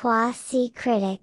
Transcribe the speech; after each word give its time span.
Quasi 0.00 0.72
critic. 0.72 1.22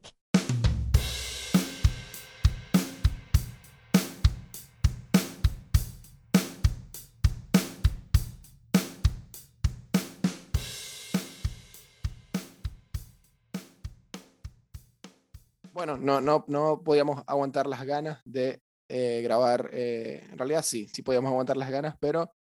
Bueno, 15.72 15.98
no, 15.98 16.20
no, 16.20 16.44
no 16.48 16.82
podíamos 16.84 17.24
aguantar 17.28 17.68
las 17.68 17.84
ganas 17.86 18.22
de 18.26 18.60
eh, 18.90 19.22
grabar. 19.22 19.70
eh, 19.72 20.26
en 20.32 20.38
realidad 20.40 20.64
sí, 20.64 20.88
sí 20.88 21.04
podíamos 21.04 21.30
aguantar 21.30 21.58
las 21.58 21.70
ganas, 21.70 21.96
pero 22.00 22.34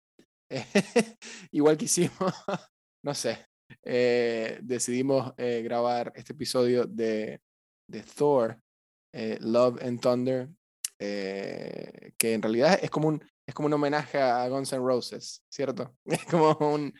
eh, 0.49 0.65
igual 1.51 1.77
que 1.77 1.85
hicimos, 1.85 2.13
no 3.03 3.13
sé, 3.13 3.50
eh, 3.83 4.59
decidimos 4.61 5.33
eh, 5.37 5.61
grabar 5.63 6.13
este 6.15 6.33
episodio 6.33 6.85
de, 6.85 7.41
de 7.87 8.03
Thor, 8.03 8.61
eh, 9.13 9.37
Love 9.41 9.81
and 9.83 9.99
Thunder, 9.99 10.49
que 10.99 12.33
en 12.33 12.41
realidad 12.43 12.79
es 12.81 12.91
como 12.91 13.07
un, 13.07 13.23
es 13.47 13.55
como 13.55 13.65
un 13.65 13.73
homenaje 13.73 14.19
a 14.19 14.47
Guns 14.47 14.71
N' 14.71 14.85
Roses, 14.85 15.43
¿cierto? 15.49 15.95
Es 16.05 16.25
como 16.25 16.51
un... 16.59 16.93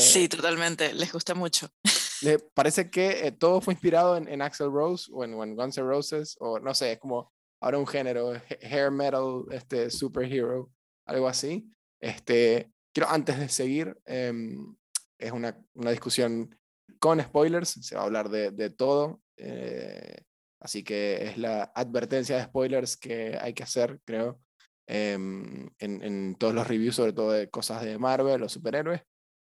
Sí, 0.00 0.28
totalmente, 0.28 0.92
les 0.92 1.12
gusta 1.12 1.34
mucho. 1.34 1.68
le 2.22 2.40
parece 2.40 2.90
que 2.90 3.30
todo 3.38 3.60
fue 3.60 3.74
inspirado 3.74 4.16
en, 4.16 4.26
en 4.26 4.42
Axel 4.42 4.72
Rose 4.72 5.08
o 5.12 5.22
en, 5.22 5.34
o 5.34 5.44
en 5.44 5.54
Guns 5.54 5.78
N' 5.78 5.86
Roses, 5.86 6.36
o 6.40 6.58
no 6.58 6.74
sé, 6.74 6.92
es 6.92 6.98
como 6.98 7.32
ahora 7.60 7.78
un 7.78 7.86
género, 7.86 8.32
hair 8.62 8.90
metal, 8.90 9.44
este, 9.52 9.90
superhero, 9.90 10.70
algo 11.06 11.28
así. 11.28 11.70
Este, 12.00 12.72
quiero 12.92 13.10
antes 13.10 13.38
de 13.38 13.48
seguir, 13.48 13.96
em, 14.06 14.74
es 15.20 15.32
una, 15.32 15.56
una 15.74 15.90
discusión 15.90 16.58
con 16.98 17.20
spoilers, 17.20 17.70
se 17.82 17.94
va 17.94 18.02
a 18.02 18.04
hablar 18.04 18.28
de, 18.28 18.50
de 18.50 18.70
todo, 18.70 19.22
eh, 19.36 20.22
así 20.60 20.82
que 20.82 21.28
es 21.28 21.38
la 21.38 21.64
advertencia 21.74 22.36
de 22.36 22.44
spoilers 22.44 22.96
que 22.96 23.38
hay 23.40 23.54
que 23.54 23.62
hacer, 23.62 24.00
creo, 24.04 24.40
em, 24.86 25.70
en, 25.78 26.02
en 26.02 26.34
todos 26.36 26.54
los 26.54 26.66
reviews, 26.66 26.96
sobre 26.96 27.12
todo 27.12 27.32
de 27.32 27.48
cosas 27.48 27.82
de 27.82 27.98
Marvel 27.98 28.42
o 28.42 28.48
superhéroes. 28.48 29.02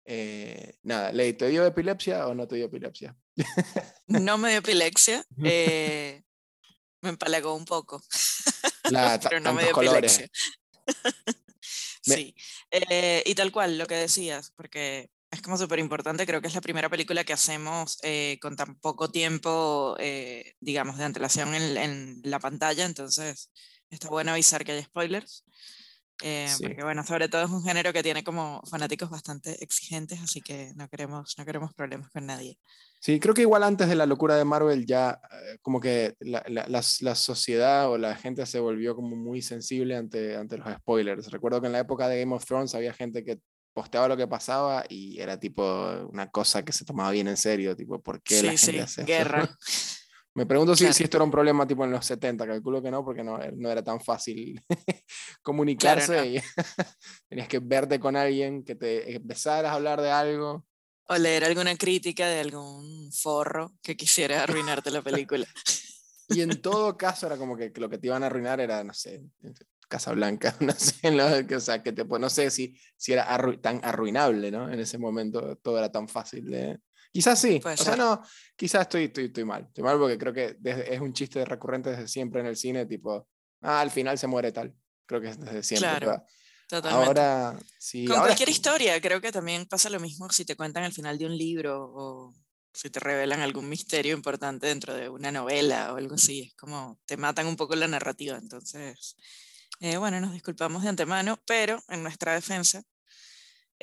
Eh, 0.05 0.75
nada, 0.83 1.11
Ley, 1.13 1.33
¿te 1.33 1.47
dio 1.47 1.65
epilepsia 1.65 2.27
o 2.27 2.35
no 2.35 2.47
te 2.47 2.55
dio 2.57 2.65
epilepsia? 2.65 3.15
No 4.07 4.37
me 4.37 4.49
dio 4.49 4.59
epilepsia, 4.59 5.25
eh, 5.45 6.23
me 7.01 7.09
empalagó 7.09 7.55
un 7.55 7.65
poco, 7.65 8.01
La, 8.91 9.19
pero 9.19 9.39
no 9.39 9.53
me 9.53 9.63
dio 9.63 9.71
colores. 9.71 10.19
epilepsia. 10.19 10.29
Sí, 12.05 12.35
eh, 12.69 13.23
y 13.25 13.33
tal 13.33 13.51
cual, 13.53 13.77
lo 13.77 13.87
que 13.87 13.95
decías, 13.95 14.51
porque 14.57 15.09
es 15.33 15.41
como 15.41 15.57
súper 15.57 15.79
importante, 15.79 16.25
creo 16.25 16.41
que 16.41 16.47
es 16.47 16.55
la 16.55 16.61
primera 16.61 16.89
película 16.89 17.23
que 17.23 17.33
hacemos 17.33 17.97
eh, 18.03 18.37
con 18.41 18.55
tan 18.55 18.75
poco 18.79 19.09
tiempo, 19.11 19.95
eh, 19.99 20.53
digamos, 20.59 20.97
de 20.97 21.03
antelación 21.05 21.53
en, 21.55 21.77
en 21.77 22.21
la 22.23 22.39
pantalla, 22.39 22.85
entonces 22.85 23.49
está 23.89 24.07
bueno 24.09 24.31
avisar 24.31 24.63
que 24.63 24.71
hay 24.73 24.83
spoilers. 24.83 25.43
eh, 26.23 26.47
Sí. 26.47 26.63
Porque 26.63 26.83
bueno, 26.83 27.03
sobre 27.03 27.27
todo 27.29 27.43
es 27.45 27.49
un 27.51 27.63
género 27.63 27.91
que 27.91 28.03
tiene 28.03 28.23
como 28.23 28.61
fanáticos 28.69 29.09
bastante 29.09 29.61
exigentes, 29.63 30.21
así 30.21 30.41
que 30.41 30.71
no 30.75 30.87
queremos, 30.87 31.35
no 31.37 31.45
queremos 31.45 31.73
problemas 31.73 32.09
con 32.11 32.25
nadie. 32.25 32.57
Sí, 33.01 33.19
creo 33.19 33.33
que 33.33 33.41
igual 33.41 33.63
antes 33.63 33.89
de 33.89 33.95
la 33.95 34.05
locura 34.05 34.35
de 34.37 34.45
Marvel 34.45 34.85
ya 34.85 35.19
eh, 35.31 35.57
como 35.61 35.79
que 35.81 36.15
la, 36.19 36.41
la- 36.47 36.65
la- 36.67 36.83
la 37.01 37.15
sociedad 37.15 37.89
o 37.91 37.97
la 37.97 38.15
gente 38.15 38.45
se 38.45 38.59
volvió 38.61 38.95
como 38.95 39.15
muy 39.17 39.41
sensible 39.41 39.97
ante, 39.97 40.37
ante 40.37 40.57
los 40.57 40.73
spoilers. 40.75 41.29
Recuerdo 41.31 41.59
que 41.59 41.67
en 41.67 41.73
la 41.73 41.79
época 41.79 42.07
de 42.07 42.19
Game 42.21 42.33
of 42.33 42.45
Thrones 42.45 42.73
había 42.75 42.93
gente 42.93 43.23
que 43.25 43.39
posteaba 43.73 44.07
lo 44.07 44.15
que 44.17 44.27
pasaba 44.27 44.85
y 44.87 45.19
era 45.19 45.39
tipo 45.39 45.63
una 46.11 46.29
cosa 46.29 46.63
que 46.63 46.71
se 46.71 46.85
tomaba 46.85 47.11
bien 47.11 47.27
en 47.27 47.37
serio, 47.37 47.75
tipo, 47.75 48.01
¿por 48.01 48.21
qué 48.21 48.41
la 48.43 48.51
Sí, 48.51 48.57
gente 48.57 48.71
sí, 48.73 48.79
hace 48.79 49.01
eso? 49.01 49.07
guerra. 49.07 49.57
Me 50.35 50.47
pregunto 50.47 50.75
si, 50.75 50.85
Claro. 50.85 50.93
si 50.95 51.03
esto 51.03 51.17
era 51.17 51.23
un 51.25 51.29
problema 51.31 51.67
tipo 51.67 51.83
en 51.85 51.91
los 51.91 52.03
70, 52.07 52.47
calculo 52.47 52.81
que 52.81 52.89
no, 52.89 53.05
porque 53.05 53.23
no, 53.23 53.37
no 53.55 53.69
era 53.69 53.83
tan 53.83 54.01
fácil 54.01 54.59
comunicarse 55.43 56.15
no. 56.17 56.25
y 56.25 56.41
tenías 57.29 57.47
que 57.47 57.59
verte 57.59 57.99
con 57.99 58.15
alguien, 58.15 58.63
que 58.63 58.75
te 58.75 59.15
empezaras 59.15 59.71
a 59.71 59.75
hablar 59.75 60.01
de 60.01 60.09
algo. 60.11 60.65
O 61.07 61.17
leer 61.17 61.43
alguna 61.45 61.75
crítica 61.75 62.27
de 62.27 62.39
algún 62.39 63.11
forro 63.11 63.73
que 63.83 63.95
quisiera 63.95 64.41
arruinarte 64.43 64.89
la 64.89 65.01
película. 65.01 65.45
Y 66.29 66.41
en 66.41 66.61
todo 66.61 66.97
caso 66.97 67.27
era 67.27 67.37
como 67.37 67.55
que 67.57 67.71
lo 67.75 67.89
que 67.89 67.97
te 67.99 68.07
iban 68.07 68.23
a 68.23 68.27
arruinar 68.27 68.59
era, 68.59 68.83
no 68.83 68.93
sé, 68.93 69.21
Casablanca, 69.93 70.55
no 70.59 70.73
sé, 70.73 71.45
que- 71.47 71.55
o 71.55 71.59
sea, 71.59 71.83
que 71.83 71.91
te, 71.93 72.03
no 72.03 72.29
sé 72.29 72.49
si, 72.49 72.75
si 72.97 73.13
era 73.13 73.27
arru- 73.29 73.61
tan 73.61 73.79
arruinable, 73.83 74.49
¿no? 74.49 74.71
En 74.71 74.79
ese 74.79 74.97
momento 74.97 75.55
todo 75.57 75.77
era 75.77 75.91
tan 75.91 76.07
fácil 76.07 76.49
de... 76.49 76.79
Quizás 77.11 77.39
sí, 77.39 77.59
Puede 77.59 77.75
o 77.75 77.77
sea, 77.77 77.91
ser. 77.93 77.97
no, 77.99 78.23
quizás 78.55 78.81
estoy, 78.81 79.03
estoy, 79.03 79.25
estoy 79.25 79.45
mal, 79.45 79.65
estoy 79.67 79.83
mal 79.83 79.99
porque 79.99 80.17
creo 80.17 80.33
que 80.33 80.55
desde- 80.59 80.95
es 80.95 80.99
un 80.99 81.13
chiste 81.13 81.45
recurrente 81.45 81.91
desde 81.91 82.07
siempre 82.07 82.41
en 82.41 82.47
el 82.47 82.55
cine, 82.57 82.87
tipo, 82.87 83.27
ah, 83.61 83.81
al 83.81 83.91
final 83.91 84.17
se 84.17 84.25
muere 84.25 84.51
tal, 84.51 84.73
creo 85.05 85.21
que 85.21 85.29
es 85.29 85.39
desde 85.39 85.61
siempre. 85.61 85.89
Claro, 85.89 86.05
pero 86.07 86.25
Totalmente. 86.81 87.05
ahora, 87.05 87.59
sí, 87.77 88.05
Con 88.07 88.15
ahora 88.15 88.29
cualquier 88.29 88.49
es- 88.49 88.55
historia, 88.55 88.99
creo 88.99 89.21
que 89.21 89.31
también 89.31 89.67
pasa 89.67 89.91
lo 89.91 89.99
mismo 89.99 90.27
si 90.31 90.43
te 90.43 90.55
cuentan 90.55 90.85
el 90.85 90.91
final 90.91 91.19
de 91.19 91.27
un 91.27 91.37
libro 91.37 91.83
o 91.93 92.33
si 92.73 92.89
te 92.89 92.99
revelan 92.99 93.41
algún 93.41 93.69
misterio 93.69 94.15
importante 94.15 94.65
dentro 94.65 94.95
de 94.95 95.07
una 95.07 95.31
novela 95.31 95.93
o 95.93 95.97
algo 95.97 96.15
así. 96.15 96.41
Es 96.47 96.55
como 96.55 96.99
te 97.05 97.15
matan 97.17 97.45
un 97.45 97.55
poco 97.55 97.75
la 97.75 97.87
narrativa. 97.87 98.35
Entonces, 98.41 99.15
eh, 99.79 99.97
bueno, 99.97 100.19
nos 100.19 100.33
disculpamos 100.33 100.83
de 100.83 100.89
antemano, 100.89 101.39
pero 101.45 101.81
en 101.89 102.03
nuestra 102.03 102.33
defensa, 102.33 102.83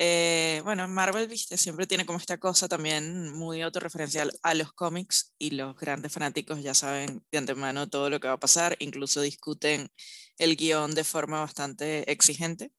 eh, 0.03 0.61
bueno, 0.63 0.87
Marvel, 0.87 1.27
viste, 1.27 1.57
siempre 1.57 1.85
tiene 1.85 2.07
como 2.07 2.17
esta 2.17 2.39
cosa 2.39 2.67
también 2.67 3.29
muy 3.29 3.61
autorreferencial 3.61 4.31
a 4.41 4.55
los 4.55 4.73
cómics 4.73 5.33
y 5.37 5.51
los 5.51 5.77
grandes 5.77 6.11
fanáticos 6.11 6.63
ya 6.63 6.73
saben 6.73 7.23
de 7.31 7.37
antemano 7.37 7.87
todo 7.87 8.09
lo 8.09 8.19
que 8.19 8.27
va 8.27 8.33
a 8.33 8.39
pasar, 8.39 8.75
incluso 8.79 9.21
discuten 9.21 9.91
el 10.39 10.55
guion 10.55 10.95
de 10.95 11.03
forma 11.03 11.41
bastante 11.41 12.11
exigente. 12.11 12.71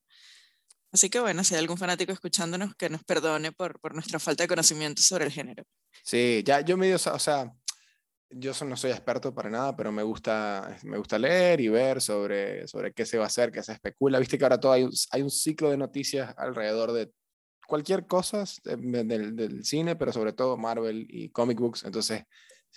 Así 0.91 1.11
que 1.11 1.21
bueno, 1.21 1.45
si 1.45 1.55
hay 1.55 1.61
algún 1.61 1.78
fanático 1.78 2.12
escuchándonos, 2.12 2.75
que 2.75 2.91
nos 2.91 3.05
perdone 3.05 3.53
por, 3.53 3.78
por 3.81 3.95
nuestra 3.95 4.19
falta 4.19 4.43
de 4.43 4.49
conocimiento 4.49 5.01
sobre 5.01 5.27
el 5.27 5.31
género. 5.31 5.65
Sí, 6.03 6.43
ya 6.45 6.61
yo 6.61 6.77
medio, 6.77 6.97
o 6.97 7.19
sea, 7.19 7.53
yo 8.34 8.53
no 8.66 8.76
soy 8.76 8.91
experto 8.93 9.34
para 9.34 9.50
nada, 9.50 9.76
pero 9.76 9.93
me 9.93 10.03
gusta, 10.03 10.76
me 10.84 10.98
gusta 10.98 11.19
leer 11.19 11.60
y 11.60 11.69
ver 11.69 12.00
sobre, 12.00 12.66
sobre 12.69 12.93
qué 12.93 13.04
se 13.06 13.19
va 13.19 13.25
a 13.25 13.26
hacer, 13.28 13.53
qué 13.53 13.62
se 13.62 13.72
especula. 13.72 14.19
Viste 14.19 14.38
que 14.38 14.44
ahora 14.44 14.60
todo 14.60 14.72
hay, 14.72 14.88
hay 15.10 15.22
un 15.22 15.31
ciclo 15.31 15.70
de 15.70 15.76
noticias 15.76 16.34
alrededor 16.38 16.92
de 16.92 17.12
cualquier 17.66 18.06
cosa 18.06 18.44
de- 18.65 18.76
de- 18.76 19.04
del, 19.04 19.37
del 19.37 19.65
cine, 19.65 19.97
pero 19.97 20.12
sobre 20.12 20.32
todo 20.32 20.56
Marvel 20.56 21.06
y 21.09 21.31
comic 21.31 21.59
books. 21.59 21.84
Entonces, 21.84 22.25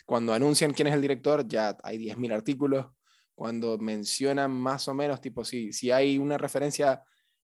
cuando 0.05 0.33
anuncian 0.33 0.73
quién 0.73 0.87
es 0.87 0.93
el 0.93 1.01
director, 1.01 1.47
ya 1.47 1.75
hay 1.83 1.97
10.000 1.97 2.31
artículos. 2.33 2.87
Cuando 3.33 3.77
mencionan 3.77 4.51
más 4.51 4.87
o 4.87 4.93
menos, 4.93 5.19
tipo, 5.21 5.43
si, 5.43 5.73
si 5.73 5.91
hay 5.91 6.17
una 6.17 6.37
referencia, 6.37 7.03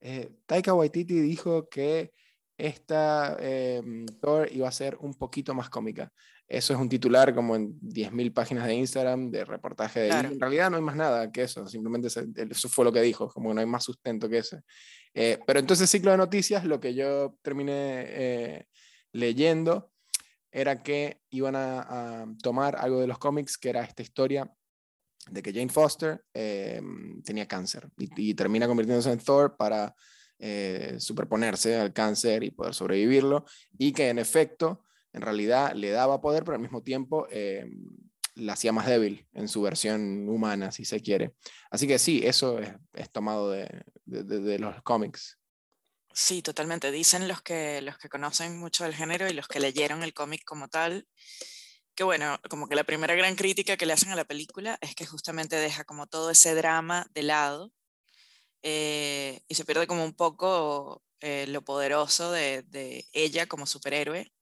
eh, 0.00 0.30
Taika 0.46 0.74
Waititi 0.74 1.20
dijo 1.20 1.68
que 1.68 2.12
esta 2.56 3.36
eh, 3.40 3.82
Thor 4.20 4.48
iba 4.52 4.68
a 4.68 4.72
ser 4.72 4.96
un 5.00 5.14
poquito 5.14 5.54
más 5.54 5.70
cómica. 5.70 6.12
Eso 6.48 6.72
es 6.72 6.80
un 6.80 6.88
titular 6.88 7.34
como 7.34 7.54
en 7.56 7.78
10.000 7.80 8.32
páginas 8.32 8.66
de 8.66 8.74
Instagram, 8.74 9.30
de 9.30 9.44
reportaje 9.44 10.00
de... 10.00 10.08
Claro. 10.08 10.28
En 10.30 10.40
realidad 10.40 10.70
no 10.70 10.76
hay 10.78 10.82
más 10.82 10.96
nada 10.96 11.30
que 11.30 11.42
eso, 11.42 11.66
simplemente 11.68 12.08
se- 12.08 12.26
eso 12.50 12.68
fue 12.70 12.84
lo 12.86 12.92
que 12.92 13.02
dijo, 13.02 13.28
como 13.28 13.52
no 13.52 13.60
hay 13.60 13.66
más 13.66 13.84
sustento 13.84 14.28
que 14.30 14.38
ese. 14.38 14.60
Eh, 15.12 15.38
pero 15.46 15.60
entonces 15.60 15.90
ciclo 15.90 16.10
de 16.10 16.16
noticias, 16.16 16.64
lo 16.64 16.80
que 16.80 16.94
yo 16.94 17.36
terminé 17.42 18.04
eh, 18.08 18.66
leyendo 19.12 19.92
era 20.50 20.82
que 20.82 21.20
iban 21.30 21.54
a, 21.54 22.22
a 22.22 22.26
tomar 22.42 22.76
algo 22.76 23.00
de 23.00 23.06
los 23.06 23.18
cómics, 23.18 23.58
que 23.58 23.68
era 23.68 23.82
esta 23.82 24.02
historia 24.02 24.50
de 25.30 25.42
que 25.42 25.52
Jane 25.52 25.68
Foster 25.68 26.24
eh, 26.32 26.80
tenía 27.24 27.46
cáncer 27.46 27.90
y, 27.98 28.30
y 28.30 28.34
termina 28.34 28.66
convirtiéndose 28.66 29.12
en 29.12 29.18
Thor 29.18 29.56
para 29.58 29.94
eh, 30.38 30.96
superponerse 30.98 31.76
al 31.76 31.92
cáncer 31.92 32.42
y 32.44 32.50
poder 32.52 32.72
sobrevivirlo, 32.72 33.44
y 33.76 33.92
que 33.92 34.08
en 34.08 34.18
efecto, 34.18 34.84
en 35.12 35.22
realidad 35.22 35.72
le 35.74 35.90
daba 35.90 36.20
poder, 36.20 36.44
pero 36.44 36.56
al 36.56 36.62
mismo 36.62 36.82
tiempo 36.82 37.26
eh, 37.30 37.66
la 38.38 38.52
hacía 38.52 38.72
más 38.72 38.86
débil 38.86 39.26
en 39.32 39.48
su 39.48 39.62
versión 39.62 40.28
humana, 40.28 40.70
si 40.70 40.84
se 40.84 41.00
quiere. 41.00 41.34
Así 41.70 41.86
que 41.86 41.98
sí, 41.98 42.20
eso 42.24 42.58
es, 42.58 43.10
tomado 43.10 43.50
de, 43.50 43.68
los 44.06 44.82
cómics. 44.82 45.38
Sí, 46.12 46.42
totalmente. 46.42 46.90
Dicen 46.90 47.28
los 47.28 47.42
que, 47.42 47.82
los 47.82 47.98
que 47.98 48.08
conocen 48.08 48.58
mucho 48.58 48.84
del 48.84 48.94
género 48.94 49.28
y 49.28 49.32
los 49.32 49.48
que 49.48 49.60
leyeron 49.60 50.02
el 50.02 50.14
cómic 50.14 50.44
como 50.44 50.68
tal, 50.68 51.06
que 51.94 52.04
bueno, 52.04 52.38
como 52.48 52.68
que 52.68 52.76
la 52.76 52.84
primera 52.84 53.14
gran 53.14 53.34
crítica 53.34 53.76
que 53.76 53.86
le 53.86 53.92
hacen 53.92 54.10
a 54.10 54.16
la 54.16 54.24
película 54.24 54.78
es 54.80 54.94
que 54.94 55.06
justamente 55.06 55.56
deja 55.56 55.84
como 55.84 56.06
todo 56.06 56.30
ese 56.30 56.54
drama 56.54 57.08
de 57.12 57.22
lado 57.24 57.72
eh, 58.62 59.40
y 59.48 59.54
se 59.54 59.64
pierde 59.64 59.86
como 59.86 60.04
un 60.04 60.14
poco 60.14 61.02
eh, 61.20 61.46
lo 61.48 61.62
poderoso 61.62 62.30
de, 62.30 62.62
de 62.62 63.04
ella 63.12 63.46
como 63.46 63.66
superhéroe 63.66 64.32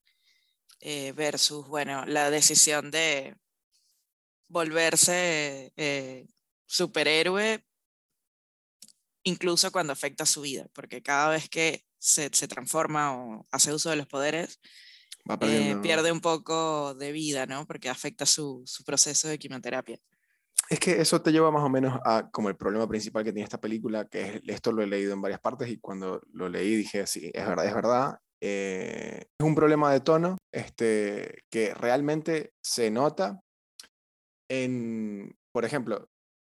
eh, 0.89 1.11
versus, 1.11 1.67
bueno, 1.67 2.07
la 2.07 2.31
decisión 2.31 2.93
de 2.93 3.37
volverse 4.47 5.73
eh, 5.77 6.29
superhéroe 6.65 7.67
incluso 9.25 9.73
cuando 9.73 9.93
afecta 9.93 10.25
su 10.25 10.43
vida, 10.43 10.69
porque 10.73 11.03
cada 11.03 11.31
vez 11.31 11.49
que 11.49 11.85
se, 11.99 12.31
se 12.33 12.47
transforma 12.47 13.17
o 13.17 13.49
hace 13.51 13.75
uso 13.75 13.91
de 13.91 13.97
los 13.97 14.07
poderes, 14.07 14.61
Va 15.29 15.37
eh, 15.41 15.77
pierde 15.83 16.13
un 16.13 16.21
poco 16.21 16.95
de 16.95 17.11
vida, 17.11 17.47
¿no? 17.47 17.67
Porque 17.67 17.89
afecta 17.89 18.25
su, 18.25 18.63
su 18.65 18.85
proceso 18.85 19.27
de 19.27 19.41
quimioterapia. 19.41 19.99
Es 20.71 20.79
que 20.79 21.01
eso 21.01 21.21
te 21.21 21.33
lleva 21.33 21.51
más 21.51 21.65
o 21.65 21.69
menos 21.69 21.99
a 22.05 22.31
como 22.31 22.49
el 22.49 22.57
problema 22.57 22.87
principal 22.87 23.25
que 23.25 23.33
tiene 23.33 23.43
esta 23.43 23.61
película, 23.61 24.05
que 24.05 24.37
es, 24.37 24.43
esto 24.47 24.71
lo 24.71 24.85
he 24.85 24.87
leído 24.87 25.15
en 25.15 25.21
varias 25.21 25.41
partes 25.41 25.69
y 25.69 25.79
cuando 25.79 26.21
lo 26.33 26.49
leí 26.49 26.77
dije, 26.77 27.09
sí, 27.09 27.29
es 27.35 27.45
verdad, 27.45 27.67
es 27.67 27.75
verdad. 27.75 28.21
eh, 28.41 29.25
es 29.37 29.45
un 29.45 29.57
problema 29.57 29.93
de 29.93 29.99
tono 29.99 30.37
este, 30.57 31.45
que 31.51 31.75
realmente 31.75 32.53
se 32.65 32.91
nota 32.91 33.41
en, 34.51 35.37
por 35.53 35.65
ejemplo, 35.65 36.09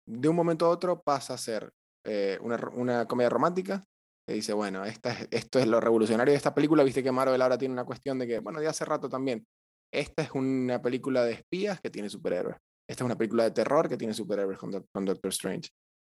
de 0.07 0.29
un 0.29 0.35
momento 0.35 0.65
a 0.65 0.69
otro 0.69 1.01
pasa 1.01 1.33
a 1.33 1.37
ser 1.37 1.71
eh, 2.05 2.37
una, 2.41 2.57
una 2.73 3.07
comedia 3.07 3.29
romántica, 3.29 3.83
que 4.27 4.35
dice, 4.35 4.53
bueno, 4.53 4.85
esta 4.85 5.11
es- 5.11 5.27
esto 5.31 5.59
es 5.59 5.67
lo 5.67 5.79
revolucionario 5.79 6.31
de 6.31 6.37
esta 6.37 6.53
película, 6.53 6.83
viste 6.83 7.01
que 7.03 7.11
Marvel 7.11 7.41
ahora 7.41 7.57
tiene 7.57 7.73
una 7.73 7.85
cuestión 7.85 8.19
de 8.19 8.27
que, 8.27 8.39
bueno, 8.39 8.59
de 8.59 8.67
hace 8.67 8.85
rato 8.85 9.09
también, 9.09 9.45
esta 9.91 10.21
es 10.21 10.31
una 10.31 10.81
película 10.81 11.23
de 11.23 11.33
espías 11.33 11.79
que 11.81 11.89
tiene 11.89 12.09
superhéroes. 12.09 12.57
Esta 12.89 13.03
es 13.03 13.05
una 13.05 13.17
película 13.17 13.43
de 13.45 13.51
terror 13.51 13.89
que 13.89 13.97
tiene 13.97 14.13
superhéroes 14.13 14.57
con, 14.57 14.71
con 14.93 15.05
Doctor 15.05 15.29
Strange. 15.31 15.69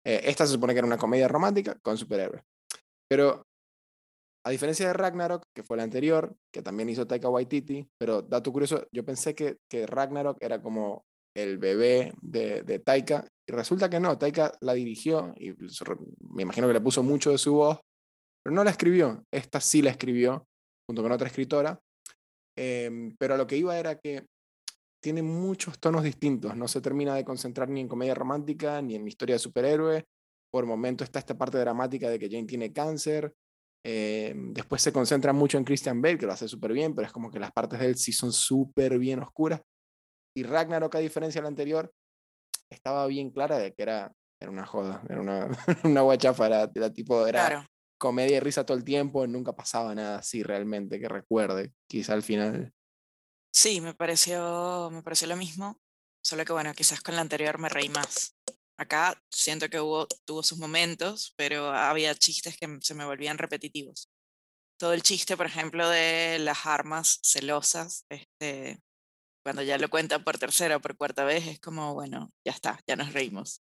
Eh, 0.07 0.21
esta 0.25 0.47
se 0.47 0.53
supone 0.53 0.73
que 0.73 0.79
era 0.79 0.87
una 0.87 0.99
comedia 0.99 1.27
romántica 1.29 1.79
con 1.83 1.97
superhéroes. 1.97 2.43
Pero 3.11 3.47
a 4.45 4.51
diferencia 4.51 4.87
de 4.87 4.93
Ragnarok, 4.93 5.43
que 5.55 5.63
fue 5.63 5.77
la 5.77 5.83
anterior, 5.85 6.35
que 6.53 6.63
también 6.63 6.89
hizo 6.89 7.07
Taika 7.07 7.29
Waititi, 7.29 7.87
pero 7.99 8.23
dato 8.23 8.53
curioso, 8.53 8.87
yo 8.93 9.05
pensé 9.05 9.35
que, 9.35 9.57
que 9.71 9.87
Ragnarok 9.87 10.39
era 10.41 10.61
como 10.61 11.05
el 11.35 11.59
bebé 11.59 12.13
de, 12.21 12.63
de 12.63 12.79
Taika, 12.79 13.27
y 13.49 13.53
resulta 13.53 13.89
que 13.89 14.01
no, 14.01 14.19
Taika 14.19 14.53
la 14.61 14.75
dirigió, 14.75 15.33
y 15.37 15.53
re- 15.53 15.97
me 16.35 16.43
imagino 16.43 16.67
que 16.67 16.75
le 16.75 16.81
puso 16.81 17.03
mucho 17.03 17.31
de 17.31 17.39
su 17.39 17.55
voz, 17.55 17.79
pero 18.45 18.55
no 18.55 18.65
la 18.65 18.71
escribió, 18.71 19.25
esta 19.33 19.61
sí 19.61 19.83
la 19.83 19.91
escribió, 19.91 20.45
junto 20.89 21.03
con 21.03 21.13
otra 21.13 21.29
escritora, 21.29 21.79
Em, 22.55 23.17
pero 23.19 23.33
a 23.33 23.39
lo 23.39 23.47
que 23.47 23.57
iba 23.57 23.79
era 23.79 23.99
que 23.99 24.27
tiene 25.03 25.23
muchos 25.23 25.79
tonos 25.79 26.03
distintos, 26.03 26.55
no 26.55 26.69
se 26.69 26.83
termina 26.83 27.15
de 27.15 27.25
concentrar 27.25 27.71
ni 27.71 27.81
en 27.81 27.89
comedia 27.89 28.15
romántica, 28.15 28.83
ni 28.83 28.95
en 28.95 29.09
historia 29.09 29.37
de 29.37 29.39
superhéroe, 29.39 30.05
por 30.53 30.67
momento 30.67 31.03
está 31.03 31.19
esta 31.19 31.37
parte 31.39 31.57
dramática 31.57 32.11
de 32.11 32.19
que 32.19 32.29
Jane 32.29 32.45
tiene 32.45 32.71
cáncer, 32.71 33.33
eh, 33.85 34.33
después 34.37 34.81
se 34.83 34.93
concentra 34.93 35.33
mucho 35.33 35.59
en 35.59 35.65
Christian 35.65 36.01
Bale, 36.01 36.19
que 36.19 36.27
lo 36.27 36.33
hace 36.33 36.49
súper 36.49 36.73
bien, 36.73 36.95
pero 36.95 37.07
es 37.07 37.13
como 37.13 37.31
que 37.31 37.41
las 37.41 37.53
partes 37.53 37.81
de 37.81 37.87
él 37.87 37.97
sí 37.97 38.13
son 38.13 38.33
súper 38.33 38.99
bien 38.99 39.21
oscuras. 39.21 39.61
Y 40.35 40.45
Ragnarok, 40.45 40.95
a 40.95 40.99
diferencia 40.99 41.41
de 41.41 41.43
la 41.43 41.49
anterior, 41.49 41.93
estaba 42.71 43.07
bien 43.07 43.31
clara 43.31 43.59
de 43.59 43.75
que 43.75 43.83
era, 43.83 44.13
era 44.41 44.51
una 44.51 44.67
joda, 44.67 45.03
era 45.09 45.21
una, 45.21 45.49
una 45.85 46.01
guachafa, 46.03 46.47
era, 46.47 46.71
era 46.75 46.93
tipo, 46.93 47.27
era 47.27 47.47
Claro. 47.47 47.67
comedia 47.99 48.37
y 48.37 48.41
risa 48.41 48.65
todo 48.65 48.77
el 48.77 48.85
tiempo, 48.85 49.27
nunca 49.27 49.55
pasaba 49.55 49.95
nada 49.95 50.19
así 50.19 50.43
realmente 50.43 50.99
que 50.99 51.09
recuerde, 51.09 51.73
quizá 51.87 52.15
al 52.15 52.23
final. 52.23 52.73
Sí, 53.55 53.81
me 53.81 53.95
pareció, 53.95 54.89
me 54.91 55.03
pareció 55.03 55.27
lo 55.29 55.37
mismo, 55.37 55.79
solo 56.25 56.45
que 56.45 56.53
bueno, 56.53 56.73
quizás 56.73 57.03
con 57.03 57.15
la 57.15 57.21
anterior 57.21 57.59
me 57.59 57.69
reí 57.69 57.91
más. 57.91 58.35
Acá 58.83 59.17
siento 59.31 59.69
que 59.69 59.81
hubo, 59.81 60.09
tuvo 60.25 60.43
sus 60.43 60.59
momentos, 60.59 61.35
pero 61.37 61.71
había 61.71 62.17
chistes 62.17 62.57
que 62.59 62.67
se 62.81 62.95
me 62.95 63.05
volvían 63.05 63.39
repetitivos. 63.39 64.11
Todo 64.77 64.93
el 64.93 65.03
chiste, 65.03 65.37
por 65.37 65.47
ejemplo, 65.47 65.89
de 65.89 66.39
las 66.41 66.67
armas 66.67 67.21
celosas, 67.23 68.05
este, 68.11 68.81
cuando 69.45 69.63
ya 69.63 69.79
lo 69.79 69.89
cuentan 69.89 70.25
por 70.25 70.39
tercera 70.39 70.77
o 70.77 70.81
por 70.81 70.97
cuarta 70.97 71.25
vez, 71.25 71.47
es 71.47 71.61
como, 71.61 71.95
bueno, 71.95 72.33
ya 72.45 72.53
está, 72.53 72.81
ya 72.89 72.97
nos 72.97 73.13
reímos. 73.13 73.63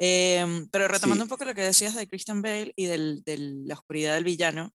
Em, 0.00 0.68
pero 0.70 0.88
retomando 0.88 1.22
Sí. 1.22 1.26
un 1.26 1.28
poco 1.30 1.44
lo 1.44 1.54
que 1.54 1.62
decías 1.62 1.94
de 1.96 2.06
Christian 2.06 2.42
Bale 2.42 2.72
y 2.76 2.86
del, 2.86 3.22
de 3.24 3.38
la 3.38 3.74
oscuridad 3.74 4.14
del 4.14 4.24
villano, 4.24 4.70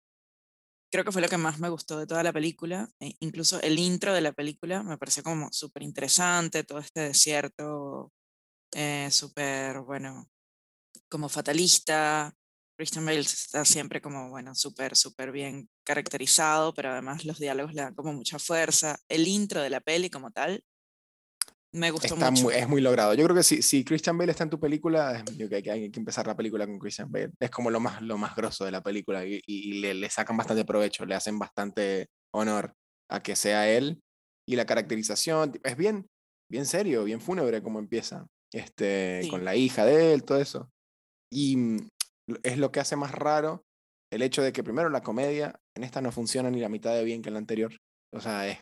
creo 0.92 1.04
que 1.04 1.12
fue 1.12 1.22
lo 1.22 1.28
que 1.28 1.38
más 1.38 1.60
me 1.60 1.68
gustó 1.68 1.98
de 1.98 2.06
toda 2.08 2.22
la 2.24 2.32
película. 2.32 2.88
e 3.00 3.14
incluso 3.20 3.60
el 3.62 3.78
intro 3.78 4.14
de 4.14 4.20
la 4.22 4.32
película 4.32 4.82
me 4.82 4.98
pareció 4.98 5.22
como 5.22 5.52
súper 5.52 5.82
interesante, 5.84 6.64
todo 6.64 6.80
este 6.80 7.00
desierto 7.00 8.12
eh, 8.74 9.08
súper, 9.10 9.80
bueno, 9.80 10.28
como 11.08 11.28
fatalista. 11.28 12.32
Christian 12.76 13.04
Bale 13.04 13.20
está 13.20 13.64
siempre 13.64 14.00
como, 14.00 14.30
bueno, 14.30 14.54
súper, 14.54 14.96
súper 14.96 15.32
bien 15.32 15.68
caracterizado, 15.84 16.72
pero 16.74 16.90
además 16.90 17.24
los 17.26 17.38
diálogos 17.38 17.74
le 17.74 17.82
dan 17.82 17.94
como 17.94 18.12
mucha 18.14 18.38
fuerza. 18.38 18.98
El 19.08 19.28
intro 19.28 19.60
de 19.60 19.70
la 19.70 19.80
peli 19.80 20.08
como 20.10 20.30
tal 20.30 20.64
me 21.72 21.90
gustó 21.90 22.16
Está 22.16 22.30
mucho. 22.30 22.44
muy, 22.44 22.54
es 22.54 22.68
muy 22.68 22.80
logrado. 22.80 23.14
Yo 23.14 23.24
creo 23.24 23.36
que 23.36 23.42
si, 23.42 23.62
si 23.62 23.84
Christian 23.84 24.16
Bale 24.18 24.32
está 24.32 24.44
en 24.44 24.50
tu 24.50 24.58
película, 24.58 25.22
yo 25.36 25.46
creo 25.48 25.62
que 25.62 25.70
hay 25.70 25.90
que 25.90 26.00
empezar 26.00 26.26
la 26.26 26.36
película 26.36 26.66
con 26.66 26.78
Christian 26.78 27.10
Bale. 27.10 27.30
Es 27.38 27.50
como 27.50 27.70
lo 27.70 27.80
más, 27.80 28.02
lo 28.02 28.16
más 28.18 28.34
grosso 28.34 28.64
de 28.64 28.70
la 28.72 28.82
película 28.82 29.24
y, 29.24 29.34
y- 29.46 29.70
y 29.76 29.80
le, 29.80 29.94
le 29.94 30.10
sacan 30.10 30.36
bastante 30.36 30.64
provecho, 30.64 31.04
le 31.06 31.14
hacen 31.14 31.38
bastante 31.38 32.08
honor 32.32 32.74
a 33.08 33.22
que 33.22 33.36
sea 33.36 33.68
él. 33.70 34.02
Y 34.48 34.56
la 34.56 34.66
caracterización, 34.66 35.60
es 35.62 35.76
bien, 35.76 36.08
bien 36.50 36.66
serio, 36.66 37.04
bien 37.04 37.20
fúnebre 37.20 37.62
como 37.62 37.78
empieza, 37.78 38.26
este, 38.52 39.22
Sí. 39.22 39.30
con 39.30 39.44
la 39.44 39.56
hija 39.56 39.84
de 39.84 40.12
él, 40.12 40.24
todo 40.24 40.40
eso. 40.40 40.70
Y 41.32 41.56
mm, 41.56 41.88
es 42.42 42.58
lo 42.58 42.72
que 42.72 42.80
hace 42.80 42.96
más 42.96 43.12
raro 43.12 43.64
el 44.12 44.22
hecho 44.22 44.42
de 44.42 44.52
que 44.52 44.64
primero 44.64 44.88
la 44.90 45.02
comedia 45.02 45.60
en 45.76 45.84
esta 45.84 46.00
no 46.00 46.10
funciona 46.10 46.50
ni 46.50 46.60
la 46.60 46.68
mitad 46.68 46.94
de 46.94 47.04
bien 47.04 47.22
que 47.22 47.28
en 47.28 47.34
la 47.34 47.38
anterior. 47.38 47.76
O 48.12 48.20
sea, 48.20 48.48
es 48.48 48.58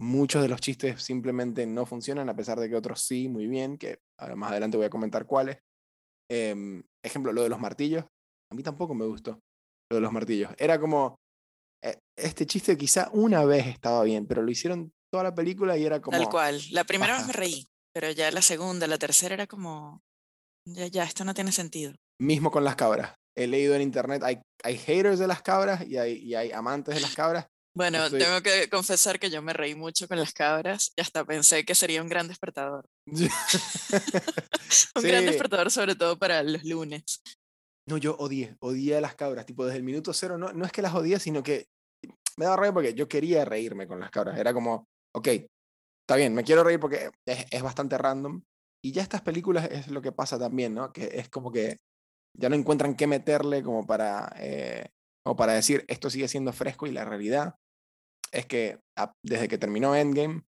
muchos 0.00 0.42
de 0.42 0.48
los 0.48 0.60
chistes 0.60 1.02
simplemente 1.02 1.66
no 1.66 1.86
funcionan, 1.86 2.28
a 2.28 2.36
pesar 2.36 2.58
de 2.58 2.68
que 2.68 2.76
otros 2.76 3.02
sí, 3.02 3.28
muy 3.28 3.46
bien, 3.46 3.78
que 3.78 4.00
ahora 4.18 4.36
más 4.36 4.50
adelante 4.50 4.76
voy 4.76 4.86
a 4.86 4.90
comentar 4.90 5.26
cuáles. 5.26 5.58
Em, 6.30 6.82
ejemplo, 7.04 7.32
lo 7.32 7.42
de 7.42 7.48
los 7.48 7.60
martillos. 7.60 8.04
A 8.50 8.54
mí 8.54 8.62
tampoco 8.62 8.94
me 8.94 9.06
gustó 9.06 9.40
lo 9.90 9.96
de 9.96 10.00
los 10.00 10.12
martillos. 10.12 10.50
Era 10.58 10.78
como, 10.78 11.16
eh, 11.84 11.98
este 12.16 12.46
chiste 12.46 12.76
quizá 12.76 13.10
una 13.12 13.44
vez 13.44 13.66
estaba 13.66 14.02
bien, 14.04 14.26
pero 14.26 14.42
lo 14.42 14.50
hicieron 14.50 14.92
toda 15.12 15.24
la 15.24 15.34
película 15.34 15.76
y 15.76 15.84
era 15.84 16.00
como... 16.00 16.16
Tal 16.16 16.28
cual. 16.28 16.60
La 16.72 16.84
primera 16.84 17.16
vez 17.16 17.26
me 17.26 17.32
reí, 17.32 17.66
pero 17.98 18.12
ya 18.12 18.30
la 18.30 18.42
segunda, 18.42 18.86
la 18.86 18.96
tercera 18.96 19.34
era 19.34 19.48
como, 19.48 20.04
ya, 20.64 20.86
ya, 20.86 21.02
esto 21.02 21.24
no 21.24 21.34
tiene 21.34 21.50
sentido. 21.50 21.92
Mismo 22.20 22.48
con 22.52 22.62
las 22.62 22.76
cabras. 22.76 23.16
He 23.36 23.48
leído 23.48 23.74
en 23.74 23.82
internet, 23.82 24.22
hay, 24.22 24.40
hay 24.62 24.78
haters 24.78 25.18
de 25.18 25.26
las 25.26 25.42
cabras 25.42 25.84
y 25.84 25.96
hay, 25.96 26.12
y 26.18 26.36
hay 26.36 26.52
amantes 26.52 26.94
de 26.94 27.00
las 27.00 27.16
cabras. 27.16 27.48
Bueno, 27.76 28.04
Estoy- 28.04 28.20
tengo 28.20 28.40
que 28.40 28.68
confesar 28.68 29.18
que 29.18 29.30
yo 29.30 29.42
me 29.42 29.52
reí 29.52 29.74
mucho 29.74 30.06
con 30.06 30.16
las 30.16 30.32
cabras 30.32 30.92
y 30.94 31.00
hasta 31.00 31.24
pensé 31.24 31.64
que 31.64 31.74
sería 31.74 32.00
un 32.00 32.08
gran 32.08 32.28
despertador. 32.28 32.86
Un 34.94 35.02
gran 35.02 35.26
despertador 35.26 35.72
sobre 35.72 35.96
todo 35.96 36.16
para 36.20 36.44
los 36.44 36.62
lunes. 36.62 37.20
No, 37.88 37.96
yo 37.96 38.14
odié, 38.16 38.54
odié 38.60 38.98
a 38.98 39.00
las 39.00 39.16
cabras, 39.16 39.44
tipo 39.44 39.64
desde 39.64 39.78
el 39.78 39.82
minuto 39.82 40.12
cero, 40.12 40.38
no, 40.38 40.52
no 40.52 40.64
es 40.64 40.70
que 40.70 40.82
las 40.82 40.94
odié, 40.94 41.18
sino 41.18 41.42
que 41.42 41.66
me 42.36 42.44
daba 42.44 42.58
rabia 42.58 42.72
porque 42.74 42.94
yo 42.94 43.08
quería 43.08 43.44
reírme 43.44 43.88
con 43.88 43.98
las 43.98 44.10
cabras, 44.10 44.38
era 44.38 44.54
como, 44.54 44.86
ok, 45.16 45.28
está 46.08 46.16
bien, 46.16 46.32
me 46.34 46.42
quiero 46.42 46.64
reír 46.64 46.80
porque 46.80 47.10
es, 47.26 47.44
es 47.50 47.62
bastante 47.62 47.98
random, 47.98 48.42
y 48.82 48.92
ya 48.92 49.02
estas 49.02 49.20
películas 49.20 49.68
es 49.70 49.88
lo 49.88 50.00
que 50.00 50.10
pasa 50.10 50.38
también, 50.38 50.72
¿no? 50.74 50.90
Que 50.90 51.10
es 51.12 51.28
como 51.28 51.52
que 51.52 51.76
ya 52.34 52.48
no 52.48 52.54
encuentran 52.56 52.96
qué 52.96 53.06
meterle 53.06 53.62
como 53.62 53.86
para, 53.86 54.32
eh, 54.38 54.88
como 55.22 55.36
para 55.36 55.52
decir, 55.52 55.84
esto 55.86 56.08
sigue 56.08 56.26
siendo 56.26 56.54
fresco, 56.54 56.86
y 56.86 56.92
la 56.92 57.04
realidad 57.04 57.56
es 58.32 58.46
que 58.46 58.80
a- 58.96 59.12
desde 59.22 59.48
que 59.48 59.58
terminó 59.58 59.94
Endgame, 59.94 60.44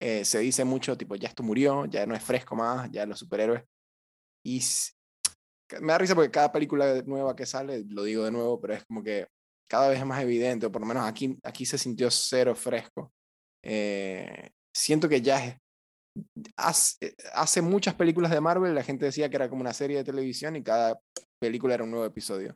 eh, 0.00 0.24
se 0.24 0.38
dice 0.38 0.64
mucho, 0.64 0.96
tipo, 0.96 1.14
ya 1.16 1.28
esto 1.28 1.42
murió, 1.42 1.84
ya 1.84 2.06
no 2.06 2.14
es 2.14 2.22
fresco 2.22 2.56
más, 2.56 2.90
ya 2.90 3.04
los 3.04 3.18
superhéroes, 3.18 3.64
y 4.46 4.62
me 5.82 5.92
da 5.92 5.98
risa 5.98 6.14
porque 6.14 6.30
cada 6.30 6.52
película 6.52 7.02
nueva 7.04 7.36
que 7.36 7.44
sale, 7.44 7.84
lo 7.86 8.04
digo 8.04 8.24
de 8.24 8.30
nuevo, 8.30 8.58
pero 8.60 8.72
es 8.74 8.84
como 8.86 9.02
que 9.02 9.26
cada 9.68 9.88
vez 9.90 9.98
es 9.98 10.06
más 10.06 10.22
evidente, 10.22 10.66
o 10.66 10.72
por 10.72 10.80
lo 10.80 10.86
menos 10.86 11.04
aquí, 11.06 11.38
aquí 11.42 11.66
se 11.66 11.76
sintió 11.76 12.10
cero 12.10 12.54
fresco. 12.54 13.12
Eh, 13.62 14.50
siento 14.74 15.08
que 15.08 15.20
ya 15.22 15.44
es... 15.44 15.56
Hace, 16.58 17.14
hace 17.32 17.62
muchas 17.62 17.94
películas 17.94 18.30
de 18.30 18.40
Marvel 18.40 18.74
la 18.74 18.82
gente 18.84 19.06
decía 19.06 19.30
que 19.30 19.36
era 19.36 19.48
como 19.48 19.62
una 19.62 19.72
serie 19.72 19.96
de 19.98 20.04
televisión 20.04 20.56
y 20.56 20.62
cada 20.62 21.00
película 21.40 21.74
era 21.74 21.84
un 21.84 21.90
nuevo 21.90 22.04
episodio. 22.04 22.54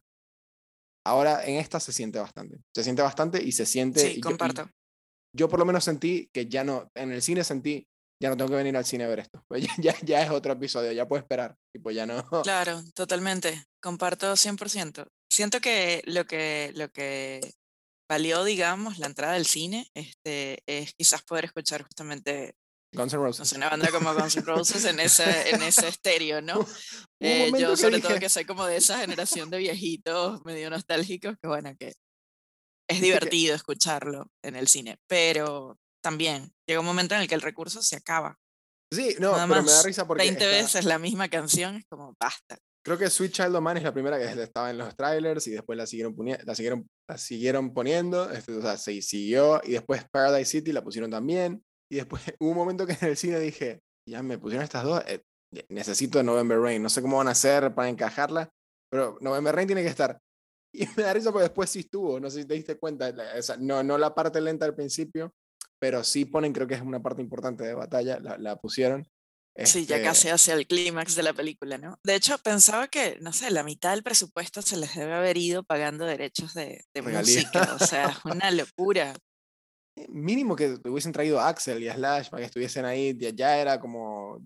Ahora 1.06 1.44
en 1.46 1.56
esta 1.56 1.80
se 1.80 1.92
siente 1.92 2.18
bastante. 2.18 2.58
Se 2.74 2.82
siente 2.82 3.02
bastante 3.02 3.42
y 3.42 3.52
se 3.52 3.64
siente... 3.64 4.00
y 4.00 4.02
Sí, 4.02 4.12
yo- 4.14 4.18
y 4.18 4.20
comparto. 4.20 4.68
yo 5.34 5.48
por 5.48 5.58
lo 5.58 5.64
menos 5.64 5.84
sentí 5.84 6.28
que 6.34 6.46
ya 6.46 6.64
no, 6.64 6.88
en 6.94 7.12
el 7.12 7.22
cine 7.22 7.44
sentí, 7.44 7.86
ya 8.22 8.28
no 8.30 8.36
tengo 8.36 8.50
que 8.50 8.56
venir 8.56 8.76
al 8.76 8.84
cine 8.84 9.04
a 9.04 9.08
ver 9.08 9.20
esto. 9.20 9.42
Pues 9.48 9.62
ya, 9.66 9.72
ya, 9.78 9.94
ya 10.02 10.22
es 10.22 10.30
otro 10.30 10.52
episodio, 10.52 10.92
ya 10.92 11.06
puedo 11.08 11.20
esperar. 11.20 11.54
Tipo, 11.74 11.90
ya 11.90 12.06
no. 12.06 12.24
Claro, 12.42 12.82
totalmente. 12.94 13.64
Comparto 13.82 14.32
100%. 14.36 15.06
Siento 15.32 15.60
que 15.60 16.02
lo 16.06 16.24
que, 16.26 16.72
lo 16.74 16.90
que 16.90 17.40
valió, 18.08 18.44
digamos, 18.44 18.98
la 18.98 19.06
entrada 19.06 19.34
al 19.34 19.46
cine 19.46 19.88
este, 19.94 20.62
es 20.66 20.92
quizás 20.94 21.22
poder 21.22 21.46
escuchar 21.46 21.82
justamente, 21.82 22.54
Guns 22.94 23.12
N' 23.12 23.18
no 23.18 23.24
Roses. 23.26 23.48
sé, 23.48 23.56
una 23.56 23.68
banda 23.68 23.90
como 23.90 24.14
Guns 24.14 24.36
N' 24.36 24.44
Roses 24.46 24.84
en 24.84 25.00
ese, 25.00 25.50
en 25.50 25.62
ese 25.62 25.88
estéreo, 25.88 26.40
¿no? 26.40 26.54
Eh, 27.20 27.50
yo 27.58 27.76
sobre 27.78 28.00
todo 28.00 28.18
que 28.18 28.28
soy 28.28 28.44
como 28.44 28.66
de 28.66 28.76
esa 28.76 28.98
generación 28.98 29.48
de 29.48 29.56
viejitos 29.58 30.44
medio 30.44 30.68
nostálgicos, 30.68 31.34
que 31.40 31.48
bueno, 31.48 31.74
que 31.78 31.88
es 31.88 31.94
que- 32.88 33.00
divertido 33.00 33.54
escucharlo 33.54 34.30
en 34.44 34.54
el 34.54 34.68
cine, 34.68 34.98
pero 35.08 35.78
también 36.04 36.52
llega 36.68 36.80
un 36.80 36.86
momento 36.86 37.14
en 37.14 37.22
el 37.22 37.28
que 37.28 37.34
el 37.34 37.40
recurso 37.40 37.82
se 37.82 37.96
acaba. 37.96 38.38
Sí, 38.92 39.16
no, 39.18 39.32
Nada 39.32 39.48
pero 39.48 39.62
me 39.62 39.68
da 39.70 39.76
más 39.76 39.84
risa 39.84 40.06
porque 40.06 40.22
20 40.24 40.44
está- 40.44 40.62
veces 40.62 40.84
la 40.84 40.98
misma 40.98 41.28
canción 41.28 41.76
es 41.76 41.84
como 41.90 42.14
basta. 42.20 42.58
Creo 42.86 42.98
que 42.98 43.10
Sweet 43.10 43.32
Child 43.32 43.56
of 43.56 43.64
Mine 43.64 43.78
es 43.78 43.82
la 43.82 43.92
primera 43.92 44.16
que 44.16 44.40
estaba 44.40 44.70
en 44.70 44.78
los 44.78 44.94
trailers 44.94 45.44
y 45.48 45.50
después 45.50 45.76
la 45.76 45.88
siguieron, 45.88 46.14
la 46.44 46.54
siguieron, 46.54 46.88
la 47.08 47.18
siguieron 47.18 47.74
poniendo, 47.74 48.30
este, 48.30 48.52
o 48.52 48.62
sea, 48.62 48.76
se 48.76 49.02
siguió 49.02 49.60
y 49.64 49.72
después 49.72 50.04
Paradise 50.08 50.48
City 50.48 50.70
la 50.70 50.84
pusieron 50.84 51.10
también 51.10 51.64
y 51.90 51.96
después 51.96 52.22
hubo 52.38 52.50
un 52.50 52.56
momento 52.56 52.86
que 52.86 52.92
en 52.92 53.08
el 53.08 53.16
cine 53.16 53.40
dije, 53.40 53.80
ya 54.08 54.22
me 54.22 54.38
pusieron 54.38 54.62
estas 54.62 54.84
dos, 54.84 55.02
eh, 55.08 55.20
necesito 55.68 56.22
November 56.22 56.60
Rain, 56.60 56.80
no 56.80 56.88
sé 56.88 57.02
cómo 57.02 57.16
van 57.16 57.26
a 57.26 57.32
hacer 57.32 57.74
para 57.74 57.88
encajarla, 57.88 58.50
pero 58.88 59.18
November 59.20 59.56
Rain 59.56 59.66
tiene 59.66 59.82
que 59.82 59.88
estar. 59.88 60.20
Y 60.72 60.86
me 60.96 61.04
da 61.04 61.12
risa 61.14 61.32
porque 61.32 61.44
después 61.44 61.70
sí 61.70 61.80
estuvo, 61.80 62.20
no 62.20 62.30
sé 62.30 62.42
si 62.42 62.46
te 62.46 62.54
diste 62.54 62.78
cuenta, 62.78 63.12
no, 63.58 63.82
no 63.82 63.98
la 63.98 64.14
parte 64.14 64.40
lenta 64.40 64.64
al 64.64 64.76
principio, 64.76 65.32
pero 65.80 66.04
sí 66.04 66.24
ponen, 66.26 66.52
creo 66.52 66.66
que 66.66 66.74
es 66.74 66.82
una 66.82 67.02
parte 67.02 67.22
importante 67.22 67.64
de 67.64 67.74
batalla, 67.74 68.20
la, 68.20 68.36
la 68.36 68.56
pusieron. 68.56 69.08
Sí, 69.64 69.86
ya 69.86 69.96
Este, 69.96 70.02
casi 70.06 70.28
hacia 70.28 70.54
el 70.54 70.66
clímax 70.66 71.14
de 71.14 71.22
la 71.22 71.32
película, 71.32 71.78
¿no? 71.78 71.98
De 72.04 72.14
hecho, 72.14 72.36
pensaba 72.38 72.88
que, 72.88 73.18
no 73.20 73.32
sé, 73.32 73.50
la 73.50 73.62
mitad 73.62 73.90
del 73.92 74.02
presupuesto 74.02 74.60
se 74.60 74.76
les 74.76 74.94
debe 74.94 75.14
haber 75.14 75.36
ido 75.38 75.62
pagando 75.64 76.04
derechos 76.04 76.52
de, 76.52 76.84
de 76.92 77.02
música. 77.02 77.76
O 77.80 77.84
sea, 77.84 78.10
es 78.10 78.24
una 78.24 78.50
locura. 78.50 79.14
Mínimo 80.08 80.56
que 80.56 80.78
hubiesen 80.84 81.12
traído 81.12 81.40
a 81.40 81.48
Axel 81.48 81.82
y 81.82 81.88
a 81.88 81.94
Slash 81.94 82.28
para 82.28 82.42
que 82.42 82.46
estuviesen 82.46 82.84
ahí, 82.84 83.16
ya, 83.18 83.30
ya 83.30 83.58
era 83.58 83.80
como... 83.80 84.44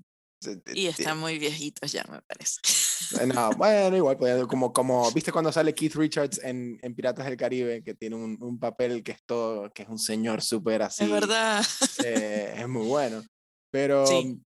Y 0.72 0.86
están 0.86 1.18
muy 1.18 1.38
viejitos 1.38 1.92
ya, 1.92 2.02
me 2.04 2.22
parece. 2.22 2.60
Eh, 3.20 3.26
No, 3.26 3.50
bueno, 3.58 3.94
igual, 3.96 4.16
como, 4.46 4.72
como, 4.72 5.10
¿viste 5.12 5.32
cuando 5.32 5.52
sale 5.52 5.74
Keith 5.74 5.96
Richards 5.96 6.40
en, 6.42 6.78
en 6.80 6.94
Piratas 6.94 7.26
del 7.26 7.36
Caribe? 7.36 7.82
Que 7.82 7.94
tiene 7.94 8.16
un, 8.16 8.38
un 8.40 8.58
papel 8.58 9.02
que 9.02 9.12
es 9.12 9.18
todo, 9.26 9.68
que 9.70 9.82
es 9.82 9.88
un 9.88 9.98
señor 9.98 10.40
súper 10.40 10.82
así. 10.82 11.04
Es 11.04 11.10
verdad. 11.10 11.62
eh, 12.04 12.54
es 12.56 12.68
muy 12.68 12.86
bueno. 12.86 13.22
Pero 13.72 14.06
Sí. 14.06 14.40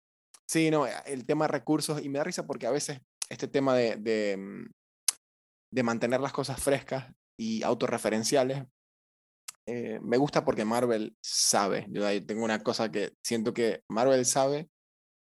Sí. 0.53 0.71
no, 0.71 0.87
el 0.87 1.25
tema 1.27 1.47
de 1.47 1.53
recursos, 1.53 2.03
y 2.03 2.09
me 2.09 2.19
da 2.19 2.25
risa 2.25 2.47
porque 2.47 2.67
a 2.67 2.71
veces 2.71 3.01
este 3.29 3.49
tema 3.49 3.75
de, 3.75 3.97
de, 3.97 4.37
mm, 4.37 4.71
de 5.73 5.83
mantener 5.83 6.21
las 6.21 6.33
cosas 6.33 6.63
frescas 6.63 7.13
y 7.39 7.63
autorreferenciales, 7.63 8.65
eh, 9.67 10.01
me 10.03 10.17
gusta 10.17 10.45
porque 10.45 10.65
Marvel 10.65 11.17
sabe. 11.23 11.87
Yo 11.89 12.07
ahí 12.07 12.21
tengo 12.21 12.45
una 12.45 12.63
cosa 12.63 12.91
que 12.91 13.13
siento 13.23 13.55
que 13.55 13.83
Marvel 13.89 14.27
sabe 14.27 14.69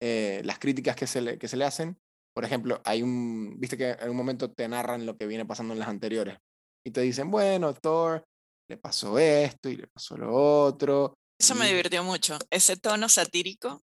eh, 0.01 0.41
las 0.43 0.60
críticas 0.60 0.96
que 0.96 1.08
se, 1.08 1.22
le, 1.22 1.38
que 1.38 1.48
se 1.48 1.58
le 1.58 1.65
hacen. 1.65 2.00
Por 2.34 2.46
ejemplo, 2.46 2.82
hay 2.86 3.03
un, 3.03 3.60
viste 3.60 3.77
que 3.77 3.91
en 3.91 4.10
un 4.10 4.15
momento 4.15 4.51
te 4.51 4.67
narran 4.67 5.05
lo 5.05 5.17
que 5.17 5.27
viene 5.27 5.46
pasando 5.46 5.74
en 5.74 5.79
las 5.79 5.89
anteriores 5.89 6.38
y 6.86 6.91
te 6.91 7.01
dicen, 7.01 7.29
bueno, 7.29 7.74
Thor 7.74 8.25
le 8.70 8.77
pasó 8.77 9.20
esto 9.20 9.70
y 9.70 9.77
le 9.77 9.88
pasó 9.88 10.17
lo 10.17 10.34
otro. 10.34 11.13
Eso 11.39 11.55
me 11.55 11.67
divirtió 11.67 12.03
mucho. 12.03 12.38
Ese 12.50 12.77
tono 12.77 13.10
satírico, 13.10 13.82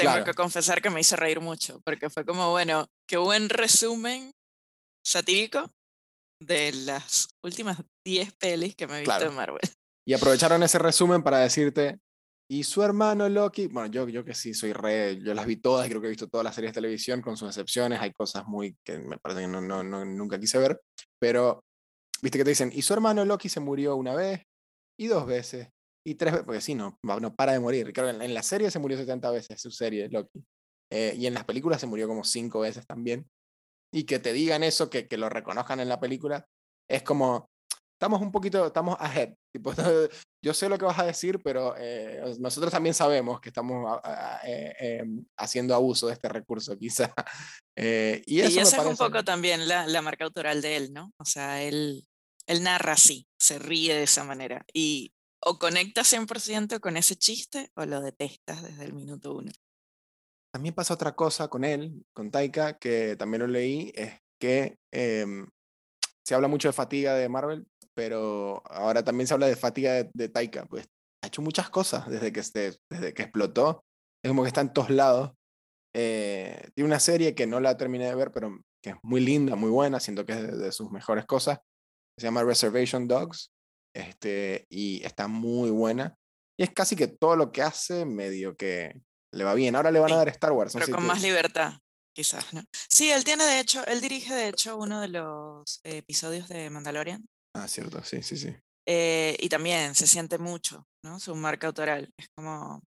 tengo 0.00 0.12
Claro. 0.12 0.24
que 0.24 0.34
confesar 0.34 0.80
que 0.82 0.90
me 0.90 1.00
hizo 1.00 1.16
reír 1.16 1.40
mucho, 1.40 1.80
porque 1.84 2.10
fue 2.10 2.24
como, 2.24 2.50
bueno, 2.50 2.86
qué 3.08 3.16
buen 3.16 3.48
resumen 3.48 4.32
satírico 5.04 5.70
de 6.42 6.72
las 6.72 7.28
últimas 7.42 7.78
10 8.04 8.32
pelis 8.34 8.74
que 8.76 8.86
me 8.86 8.96
he 8.96 9.00
visto 9.00 9.10
Claro. 9.16 9.30
de 9.30 9.36
Marvel. 9.36 9.60
Y 10.08 10.14
aprovecharon 10.14 10.62
ese 10.62 10.78
resumen 10.78 11.22
para 11.22 11.38
decirte, 11.38 12.00
y 12.50 12.64
su 12.64 12.82
hermano 12.82 13.28
Loki, 13.28 13.66
bueno, 13.68 13.88
yo, 13.92 14.08
yo 14.08 14.24
que 14.24 14.34
sí 14.34 14.54
soy 14.54 14.72
re, 14.72 15.20
yo 15.22 15.34
las 15.34 15.46
vi 15.46 15.56
todas, 15.56 15.86
creo 15.88 16.00
que 16.00 16.06
he 16.08 16.10
visto 16.10 16.26
todas 16.26 16.42
las 16.44 16.54
series 16.54 16.72
de 16.72 16.80
televisión 16.80 17.20
con 17.22 17.36
sus 17.36 17.48
excepciones, 17.48 18.00
hay 18.00 18.12
cosas 18.12 18.44
muy 18.46 18.76
que 18.84 18.98
me 18.98 19.18
parece 19.18 19.42
que 19.42 19.46
no, 19.46 19.60
no, 19.60 19.84
no- 19.84 20.04
nunca 20.04 20.40
quise 20.40 20.58
ver, 20.58 20.80
pero 21.20 21.62
viste 22.22 22.38
que 22.38 22.44
te 22.44 22.50
dicen, 22.50 22.72
y 22.74 22.82
su 22.82 22.92
hermano 22.94 23.24
Loki 23.24 23.48
se 23.48 23.60
murió 23.60 23.94
una 23.94 24.14
vez, 24.16 24.42
y 24.98 25.06
dos 25.06 25.26
veces, 25.26 25.68
y 26.04 26.14
tres 26.14 26.32
veces, 26.32 26.46
porque 26.46 26.60
sí, 26.60 26.74
no, 26.74 26.98
no 27.02 27.34
para 27.34 27.52
de 27.52 27.60
morir, 27.60 27.92
creo 27.92 28.06
que 28.10 28.16
en, 28.16 28.22
en 28.22 28.34
la 28.34 28.42
serie 28.42 28.70
se 28.70 28.78
murió 28.78 28.96
70 28.98 29.30
veces, 29.30 29.60
su 29.60 29.70
serie 29.70 30.08
Loki, 30.08 30.42
Eh, 30.92 31.14
y 31.16 31.26
en 31.26 31.34
las 31.34 31.44
películas 31.44 31.80
se 31.80 31.86
murió 31.86 32.08
como 32.08 32.24
cinco 32.24 32.60
veces 32.60 32.84
también, 32.86 33.28
y 33.94 34.04
que 34.04 34.18
te 34.18 34.32
digan 34.32 34.62
eso, 34.62 34.88
que, 34.90 35.06
que 35.06 35.16
lo 35.18 35.28
reconozcan 35.28 35.78
en 35.80 35.88
la 35.88 36.00
película, 36.00 36.46
es 36.88 37.02
como, 37.02 37.48
estamos 37.96 38.20
un 38.22 38.32
poquito, 38.32 38.66
estamos 38.66 38.96
ahead. 38.98 39.34
Tipo, 39.52 39.72
yo 40.44 40.54
sé 40.54 40.68
lo 40.68 40.78
que 40.78 40.84
vas 40.84 40.98
a 41.00 41.04
decir, 41.04 41.40
pero 41.42 41.74
eh, 41.76 42.22
nosotros 42.38 42.72
también 42.72 42.94
sabemos 42.94 43.40
que 43.40 43.48
estamos 43.50 43.84
a- 44.04 44.38
a- 44.38 44.40
eh, 44.48 44.74
em, 45.00 45.24
haciendo 45.36 45.74
abuso 45.74 46.06
de 46.06 46.12
este 46.14 46.28
recurso, 46.28 46.76
quizá. 46.78 47.12
Eh, 47.76 48.22
y 48.26 48.38
Y, 48.38 48.40
eso 48.42 48.56
me 48.56 48.62
esa 48.62 48.76
es 48.82 48.86
un 48.86 48.96
poco 48.96 49.24
también 49.24 49.66
la, 49.68 49.86
la 49.86 50.02
marca 50.02 50.24
autoral 50.24 50.62
de 50.62 50.76
él, 50.76 50.92
¿no? 50.92 51.12
O 51.18 51.24
sea, 51.24 51.62
él, 51.62 52.04
él 52.46 52.62
narra 52.62 52.92
así, 52.92 53.26
se 53.40 53.58
ríe 53.58 53.94
de 53.94 54.04
esa 54.04 54.22
manera. 54.24 54.64
Y 54.72 55.12
o 55.40 55.58
conectas 55.58 56.12
100% 56.12 56.80
con 56.80 56.96
ese 56.96 57.16
chiste 57.16 57.70
o 57.74 57.84
lo 57.84 58.00
detestas 58.00 58.62
desde 58.62 58.84
el 58.84 58.92
minuto 58.92 59.34
uno. 59.34 59.50
También 60.52 60.74
pasa 60.74 60.94
otra 60.94 61.14
cosa 61.14 61.48
con 61.48 61.64
él, 61.64 62.04
con 62.12 62.30
Taika, 62.30 62.78
que 62.78 63.16
también 63.16 63.42
lo 63.42 63.46
leí, 63.46 63.92
es 63.94 64.14
que 64.40 64.78
em, 64.90 65.48
se 66.24 66.34
habla 66.34 66.48
mucho 66.48 66.68
de 66.68 66.72
fatiga 66.72 67.14
de 67.14 67.28
Marvel, 67.28 67.66
pero 67.94 68.62
ahora 68.66 69.04
también 69.04 69.26
se 69.26 69.34
habla 69.34 69.46
de 69.46 69.56
fatiga 69.56 70.02
de, 70.12 70.28
Taika, 70.28 70.66
pues 70.66 70.88
ha 71.22 71.28
hecho 71.28 71.42
muchas 71.42 71.70
cosas 71.70 72.08
desde 72.08 72.32
que, 72.32 72.42
se, 72.42 72.78
desde 72.88 73.14
que 73.14 73.22
explotó, 73.22 73.84
es 74.22 74.30
como 74.30 74.42
que 74.42 74.48
está 74.48 74.60
en 74.60 74.72
todos 74.72 74.90
lados. 74.90 75.32
Eh, 75.94 76.70
tiene 76.74 76.86
una 76.86 77.00
serie 77.00 77.34
que 77.34 77.46
no 77.46 77.60
la 77.60 77.76
terminé 77.76 78.06
de 78.06 78.14
ver, 78.14 78.32
pero 78.32 78.60
que 78.82 78.90
es 78.90 78.96
muy 79.02 79.20
linda, 79.20 79.56
muy 79.56 79.70
buena, 79.70 80.00
siento 80.00 80.24
que 80.24 80.32
es 80.32 80.58
de 80.58 80.72
sus 80.72 80.90
mejores 80.90 81.26
cosas, 81.26 81.60
se 82.18 82.26
llama 82.26 82.42
Reservation 82.42 83.06
Dogs, 83.06 83.52
este, 83.94 84.66
y 84.68 85.04
está 85.04 85.28
muy 85.28 85.70
buena. 85.70 86.16
Y 86.58 86.62
es 86.64 86.70
casi 86.70 86.94
que 86.96 87.08
todo 87.08 87.36
lo 87.36 87.52
que 87.52 87.62
hace 87.62 88.04
medio 88.04 88.56
que 88.56 89.00
le 89.32 89.44
va 89.44 89.54
bien. 89.54 89.76
Ahora 89.76 89.90
le 89.90 90.00
van 90.00 90.12
a 90.12 90.16
dar 90.16 90.28
Star 90.28 90.52
Wars. 90.52 90.72
Pero 90.74 90.94
con 90.94 91.06
más 91.06 91.22
libertad, 91.22 91.74
quizás, 92.14 92.52
¿no? 92.52 92.62
Sí, 92.90 93.10
él 93.10 93.24
tiene 93.24 93.44
de 93.44 93.60
hecho, 93.60 93.84
él 93.86 94.00
dirige 94.00 94.34
de 94.34 94.48
hecho 94.48 94.76
uno 94.76 95.00
de 95.00 95.08
los 95.08 95.80
episodios 95.84 96.48
de 96.48 96.68
Mandalorian. 96.70 97.24
Ah, 97.56 97.66
cierto, 97.66 98.02
sí, 98.04 98.22
sí, 98.22 98.36
sí. 98.36 98.54
eh, 98.86 99.36
y 99.40 99.48
también 99.48 99.94
se 99.94 100.06
siente 100.06 100.38
mucho, 100.38 100.86
¿no? 101.04 101.18
Su 101.18 101.34
marca 101.34 101.66
autoral. 101.66 102.12
Es 102.16 102.26
como 102.36 102.82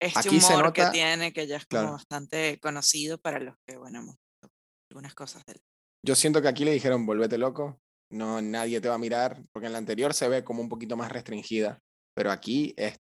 este 0.00 0.18
Aquí 0.28 0.40
se 0.40 0.54
humor 0.54 0.72
que 0.72 0.82
nota- 0.82 0.92
tiene, 0.92 1.32
que 1.32 1.46
ya 1.46 1.56
es 1.56 1.66
como 1.66 1.80
claro. 1.82 1.92
bastante 1.94 2.58
conocido 2.60 3.16
para 3.18 3.38
los 3.40 3.54
que, 3.66 3.76
bueno, 3.78 4.00
hemos 4.00 4.16
visto 4.16 4.48
algunas 4.90 5.14
cosas 5.14 5.42
de 5.46 5.54
él. 5.54 5.60
Yo 6.06 6.14
siento 6.14 6.42
que 6.42 6.48
aquí 6.48 6.64
le 6.66 6.72
dijeron, 6.72 7.06
volvete 7.06 7.38
loco, 7.38 7.80
no, 8.14 8.40
nadie 8.40 8.80
te 8.80 8.88
va 8.88 8.94
a 8.94 8.98
mirar, 8.98 9.42
porque 9.52 9.66
en 9.66 9.72
la 9.72 9.78
anterior 9.78 10.14
se 10.14 10.28
ve 10.28 10.44
como 10.44 10.62
un 10.62 10.68
poquito 10.68 10.96
más 10.96 11.10
restringida, 11.10 11.80
pero 12.16 12.30
aquí 12.30 12.72
es, 12.76 12.96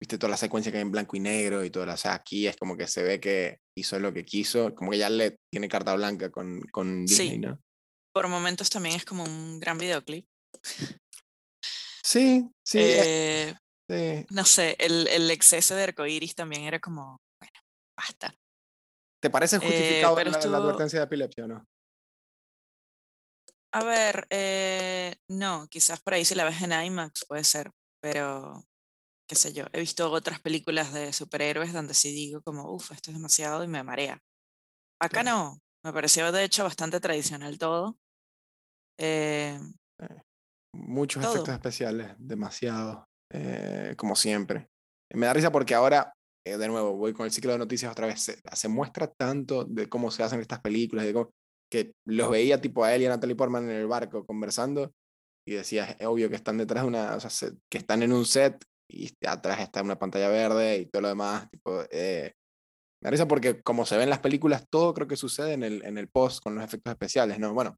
viste, 0.00 0.18
toda 0.18 0.30
la 0.30 0.36
secuencia 0.36 0.70
que 0.70 0.78
hay 0.78 0.82
en 0.82 0.90
blanco 0.90 1.16
y 1.16 1.20
negro 1.20 1.64
y 1.64 1.70
todo, 1.70 1.92
o 1.92 1.96
sea, 1.96 2.14
aquí 2.14 2.46
es 2.46 2.56
como 2.56 2.76
que 2.76 2.86
se 2.86 3.02
ve 3.02 3.20
que 3.20 3.58
hizo 3.76 3.98
lo 3.98 4.12
que 4.12 4.24
quiso, 4.24 4.74
como 4.74 4.90
que 4.90 4.98
ya 4.98 5.10
le 5.10 5.36
tiene 5.52 5.68
carta 5.68 5.94
blanca 5.94 6.30
con, 6.30 6.60
con 6.72 7.06
Sí. 7.08 7.22
Disney, 7.22 7.38
¿no? 7.38 7.60
Por 8.12 8.28
momentos 8.28 8.70
también 8.70 8.96
es 8.96 9.04
como 9.04 9.24
un 9.24 9.60
gran 9.60 9.76
videoclip. 9.78 10.26
Sí, 12.02 12.48
sí, 12.64 12.78
eh, 12.80 13.54
sí. 13.90 14.26
no 14.30 14.44
sé, 14.44 14.76
el, 14.78 15.06
el 15.08 15.30
exceso 15.30 15.74
de 15.74 15.82
arcoíris 15.82 16.34
también 16.34 16.62
era 16.62 16.78
como, 16.78 17.20
bueno, 17.40 17.58
basta. 17.96 18.34
¿Te 19.20 19.28
parece 19.28 19.56
eh, 19.56 19.58
justificado 19.58 20.16
la, 20.16 20.30
la 20.30 20.56
advertencia 20.56 21.00
de 21.00 21.04
epilepsia 21.04 21.44
o 21.44 21.48
no? 21.48 21.66
A 23.72 23.84
ver, 23.84 24.26
eh, 24.30 25.16
no, 25.28 25.66
quizás 25.68 26.00
por 26.00 26.14
ahí 26.14 26.24
si 26.24 26.34
la 26.34 26.44
ves 26.44 26.62
en 26.62 26.72
IMAX 26.72 27.26
puede 27.26 27.44
ser, 27.44 27.70
pero 28.00 28.64
qué 29.28 29.34
sé 29.34 29.52
yo, 29.52 29.66
he 29.72 29.80
visto 29.80 30.10
otras 30.10 30.40
películas 30.40 30.92
de 30.92 31.12
superhéroes 31.12 31.72
donde 31.72 31.94
sí 31.94 32.12
digo 32.12 32.42
como, 32.42 32.70
uff, 32.72 32.92
esto 32.92 33.10
es 33.10 33.16
demasiado 33.16 33.64
y 33.64 33.68
me 33.68 33.82
marea. 33.82 34.22
Acá 35.00 35.22
no, 35.22 35.60
me 35.84 35.92
pareció 35.92 36.32
de 36.32 36.44
hecho 36.44 36.64
bastante 36.64 37.00
tradicional 37.00 37.58
todo. 37.58 37.98
Eh, 38.98 39.58
Muchos 40.72 41.22
Todo. 41.22 41.34
efectos 41.34 41.54
especiales, 41.54 42.14
demasiado, 42.18 43.04
eh, 43.32 43.94
como 43.96 44.14
siempre. 44.14 44.68
Me 45.14 45.26
da 45.26 45.32
risa 45.32 45.50
porque 45.50 45.74
ahora, 45.74 46.12
eh, 46.46 46.56
de 46.58 46.68
nuevo, 46.68 46.96
voy 46.96 47.12
con 47.12 47.24
el 47.24 47.32
ciclo 47.32 47.52
de 47.52 47.58
noticias 47.58 47.90
otra 47.90 48.06
vez, 48.06 48.20
se, 48.20 48.38
se 48.52 48.68
muestra 48.68 49.06
tanto 49.06 49.64
de 49.64 49.88
cómo 49.88 50.10
se 50.10 50.22
hacen 50.22 50.40
estas 50.40 50.60
películas, 50.60 51.06
de 51.06 51.12
cómo- 51.14 51.30
que 51.70 51.92
los 52.06 52.30
veía 52.30 52.60
tipo 52.60 52.84
a 52.84 52.94
él 52.94 53.02
y 53.02 53.06
a 53.06 53.10
Natalie 53.10 53.36
Portman 53.36 53.64
en 53.64 53.76
el 53.76 53.86
barco 53.86 54.24
conversando 54.26 54.92
y 55.46 55.54
decía, 55.54 55.84
es 55.98 56.06
obvio 56.06 56.28
que 56.28 56.36
están 56.36 56.58
detrás 56.58 56.84
de 56.84 56.88
una, 56.88 57.16
o 57.16 57.20
sea, 57.20 57.30
se- 57.30 57.52
que 57.70 57.78
están 57.78 58.02
en 58.02 58.12
un 58.12 58.24
set 58.26 58.62
y 58.88 59.12
atrás 59.26 59.60
está 59.60 59.82
una 59.82 59.98
pantalla 59.98 60.28
verde 60.28 60.78
y 60.78 60.86
todo 60.86 61.02
lo 61.02 61.08
demás, 61.08 61.48
tipo, 61.50 61.82
eh, 61.90 62.32
me 63.02 63.10
risa 63.10 63.28
porque 63.28 63.60
como 63.62 63.84
se 63.86 63.96
ve 63.96 64.04
en 64.04 64.10
las 64.10 64.20
películas, 64.20 64.64
todo 64.70 64.94
creo 64.94 65.06
que 65.08 65.16
sucede 65.16 65.52
en 65.52 65.62
el, 65.62 65.84
en 65.84 65.98
el 65.98 66.08
post 66.08 66.42
con 66.42 66.54
los 66.54 66.64
efectos 66.64 66.92
especiales, 66.92 67.38
¿no? 67.38 67.52
Bueno, 67.54 67.76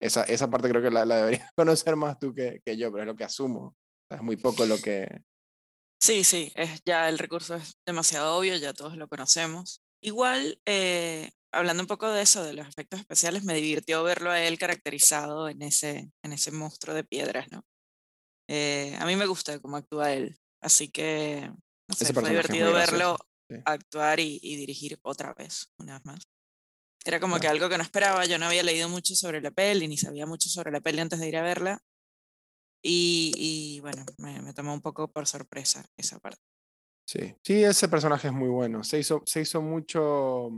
esa, 0.00 0.24
esa 0.24 0.50
parte 0.50 0.68
creo 0.68 0.82
que 0.82 0.90
la, 0.90 1.04
la 1.04 1.16
deberías 1.16 1.50
conocer 1.56 1.96
más 1.96 2.18
tú 2.18 2.34
que, 2.34 2.60
que 2.64 2.76
yo, 2.76 2.90
pero 2.92 3.02
es 3.02 3.06
lo 3.06 3.16
que 3.16 3.24
asumo. 3.24 3.74
Es 4.10 4.22
muy 4.22 4.36
poco 4.36 4.66
lo 4.66 4.76
que... 4.78 5.08
sí, 6.00 6.24
sí, 6.24 6.52
es, 6.54 6.82
ya 6.84 7.08
el 7.08 7.18
recurso 7.18 7.54
es 7.54 7.74
demasiado 7.86 8.36
obvio, 8.36 8.56
ya 8.56 8.72
todos 8.74 8.96
lo 8.96 9.08
conocemos. 9.08 9.80
Igual, 10.02 10.60
eh, 10.66 11.30
hablando 11.54 11.82
un 11.82 11.86
poco 11.86 12.10
de 12.10 12.22
eso, 12.22 12.42
de 12.42 12.54
los 12.54 12.68
efectos 12.68 13.00
especiales, 13.00 13.44
me 13.44 13.54
divirtió 13.54 14.02
verlo 14.02 14.30
a 14.30 14.40
él 14.42 14.58
caracterizado 14.58 15.48
en 15.48 15.62
ese, 15.62 16.10
en 16.22 16.32
ese 16.32 16.50
monstruo 16.50 16.94
de 16.94 17.04
piedras, 17.04 17.50
¿no? 17.50 17.64
Eh, 18.48 18.96
a 18.98 19.06
mí 19.06 19.16
me 19.16 19.26
gusta 19.26 19.58
cómo 19.60 19.76
actúa 19.76 20.12
él, 20.12 20.36
así 20.60 20.88
que, 20.88 21.50
no 21.88 21.96
sé, 21.96 22.12
fue 22.12 22.28
divertido 22.28 22.72
verlo 22.72 23.16
sí. 23.48 23.56
actuar 23.64 24.20
y, 24.20 24.38
y 24.42 24.56
dirigir 24.56 24.98
otra 25.02 25.32
vez, 25.32 25.72
una 25.78 25.94
vez 25.94 26.04
más. 26.04 26.20
Era 27.04 27.20
como 27.20 27.38
que 27.38 27.48
algo 27.48 27.68
que 27.68 27.76
no 27.76 27.82
esperaba, 27.82 28.24
yo 28.24 28.38
no 28.38 28.46
había 28.46 28.62
leído 28.62 28.88
mucho 28.88 29.14
sobre 29.14 29.42
la 29.42 29.50
peli, 29.50 29.88
ni 29.88 29.98
sabía 29.98 30.24
mucho 30.24 30.48
sobre 30.48 30.72
la 30.72 30.80
peli 30.80 31.00
antes 31.00 31.20
de 31.20 31.28
ir 31.28 31.36
a 31.36 31.42
verla. 31.42 31.82
Y, 32.82 33.32
y 33.36 33.80
bueno, 33.80 34.04
me, 34.18 34.40
me, 34.40 34.54
tomó 34.54 34.72
un 34.72 34.80
poco 34.80 35.10
por 35.10 35.26
sorpresa 35.26 35.84
esa 35.96 36.18
parte. 36.18 36.40
Sí, 37.06 37.34
sí, 37.42 37.62
ese 37.62 37.88
personaje 37.88 38.28
es 38.28 38.34
muy 38.34 38.48
bueno. 38.48 38.82
Se 38.84 38.98
hizo, 38.98 39.22
se 39.26 39.42
hizo 39.42 39.60
mucho, 39.60 40.50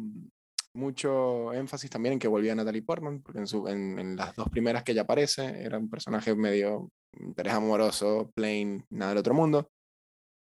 mucho 0.76 1.52
énfasis 1.52 1.90
también 1.90 2.14
en 2.14 2.18
que 2.18 2.28
volvía 2.28 2.54
Natalie 2.54 2.82
Portman, 2.82 3.22
porque 3.22 3.40
en, 3.40 3.46
su, 3.46 3.66
en, 3.66 3.98
en, 3.98 4.16
las 4.16 4.34
dos 4.34 4.48
primeras 4.48 4.84
que 4.84 4.92
ella 4.92 5.02
aparece 5.02 5.62
era 5.62 5.78
un 5.78 5.90
personaje 5.90 6.34
medio 6.34 6.90
interés 7.18 7.54
amoroso, 7.54 8.30
plain, 8.34 8.84
nada 8.90 9.10
del 9.10 9.18
otro 9.18 9.34
mundo. 9.34 9.70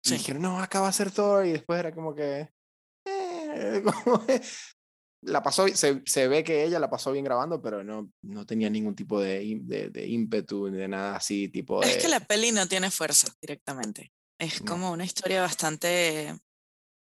Y 0.04 0.10
sí. 0.10 0.14
dijeron, 0.18 0.42
no, 0.42 0.60
acá 0.60 0.80
va 0.80 0.88
a 0.88 0.92
ser 0.92 1.10
Thor, 1.10 1.46
y 1.46 1.52
después 1.52 1.78
era 1.78 1.92
como 1.92 2.14
que... 2.14 2.48
Eh, 3.06 3.82
como, 4.04 4.22
la 5.22 5.42
pasó, 5.42 5.66
se, 5.68 6.02
se, 6.04 6.28
ve 6.28 6.44
que 6.44 6.64
ella 6.64 6.78
la 6.78 6.90
pasó 6.90 7.10
bien 7.12 7.24
grabando, 7.24 7.60
pero 7.60 7.82
no, 7.82 8.10
no 8.22 8.46
tenía 8.46 8.70
ningún 8.70 8.94
tipo 8.94 9.20
de, 9.20 9.58
de, 9.62 9.90
de 9.90 10.06
ímpetu, 10.06 10.66
de 10.66 10.86
nada 10.86 11.16
así, 11.16 11.48
tipo 11.48 11.80
de... 11.80 11.90
Es 11.90 11.96
que 11.96 12.08
la 12.08 12.20
peli 12.20 12.52
no 12.52 12.68
tiene 12.68 12.90
fuerza 12.90 13.28
directamente. 13.40 14.12
Es 14.38 14.62
no. 14.62 14.70
como 14.70 14.92
una 14.92 15.04
historia 15.04 15.40
bastante 15.40 16.38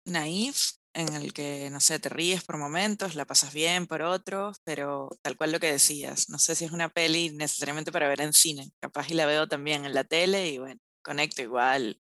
naif, 0.07 0.73
en 0.95 1.13
el 1.15 1.33
que, 1.33 1.69
no 1.71 1.81
sé, 1.81 1.99
te 1.99 2.09
ríes 2.09 2.45
por 2.45 2.57
momentos, 2.57 3.15
la 3.15 3.27
pasas 3.27 3.53
bien 3.53 3.87
por 3.87 4.03
otros, 4.03 4.59
pero 4.65 5.09
tal 5.23 5.37
cual 5.37 5.53
lo 5.53 5.61
que 5.61 5.73
decías, 5.73 6.29
no 6.29 6.39
sé 6.39 6.55
si 6.55 6.65
es 6.65 6.73
una 6.73 6.89
peli 6.89 7.31
necesariamente 7.31 7.93
para 7.93 8.09
ver 8.09 8.21
en 8.21 8.33
cine, 8.33 8.71
capaz 8.81 9.11
y 9.11 9.15
la 9.15 9.27
veo 9.27 9.49
también 9.49 9.85
en 9.85 9.95
la 9.95 10.05
tele 10.05 10.49
y 10.49 10.59
bueno, 10.59 10.81
conecto 11.03 11.43
igual 11.43 12.01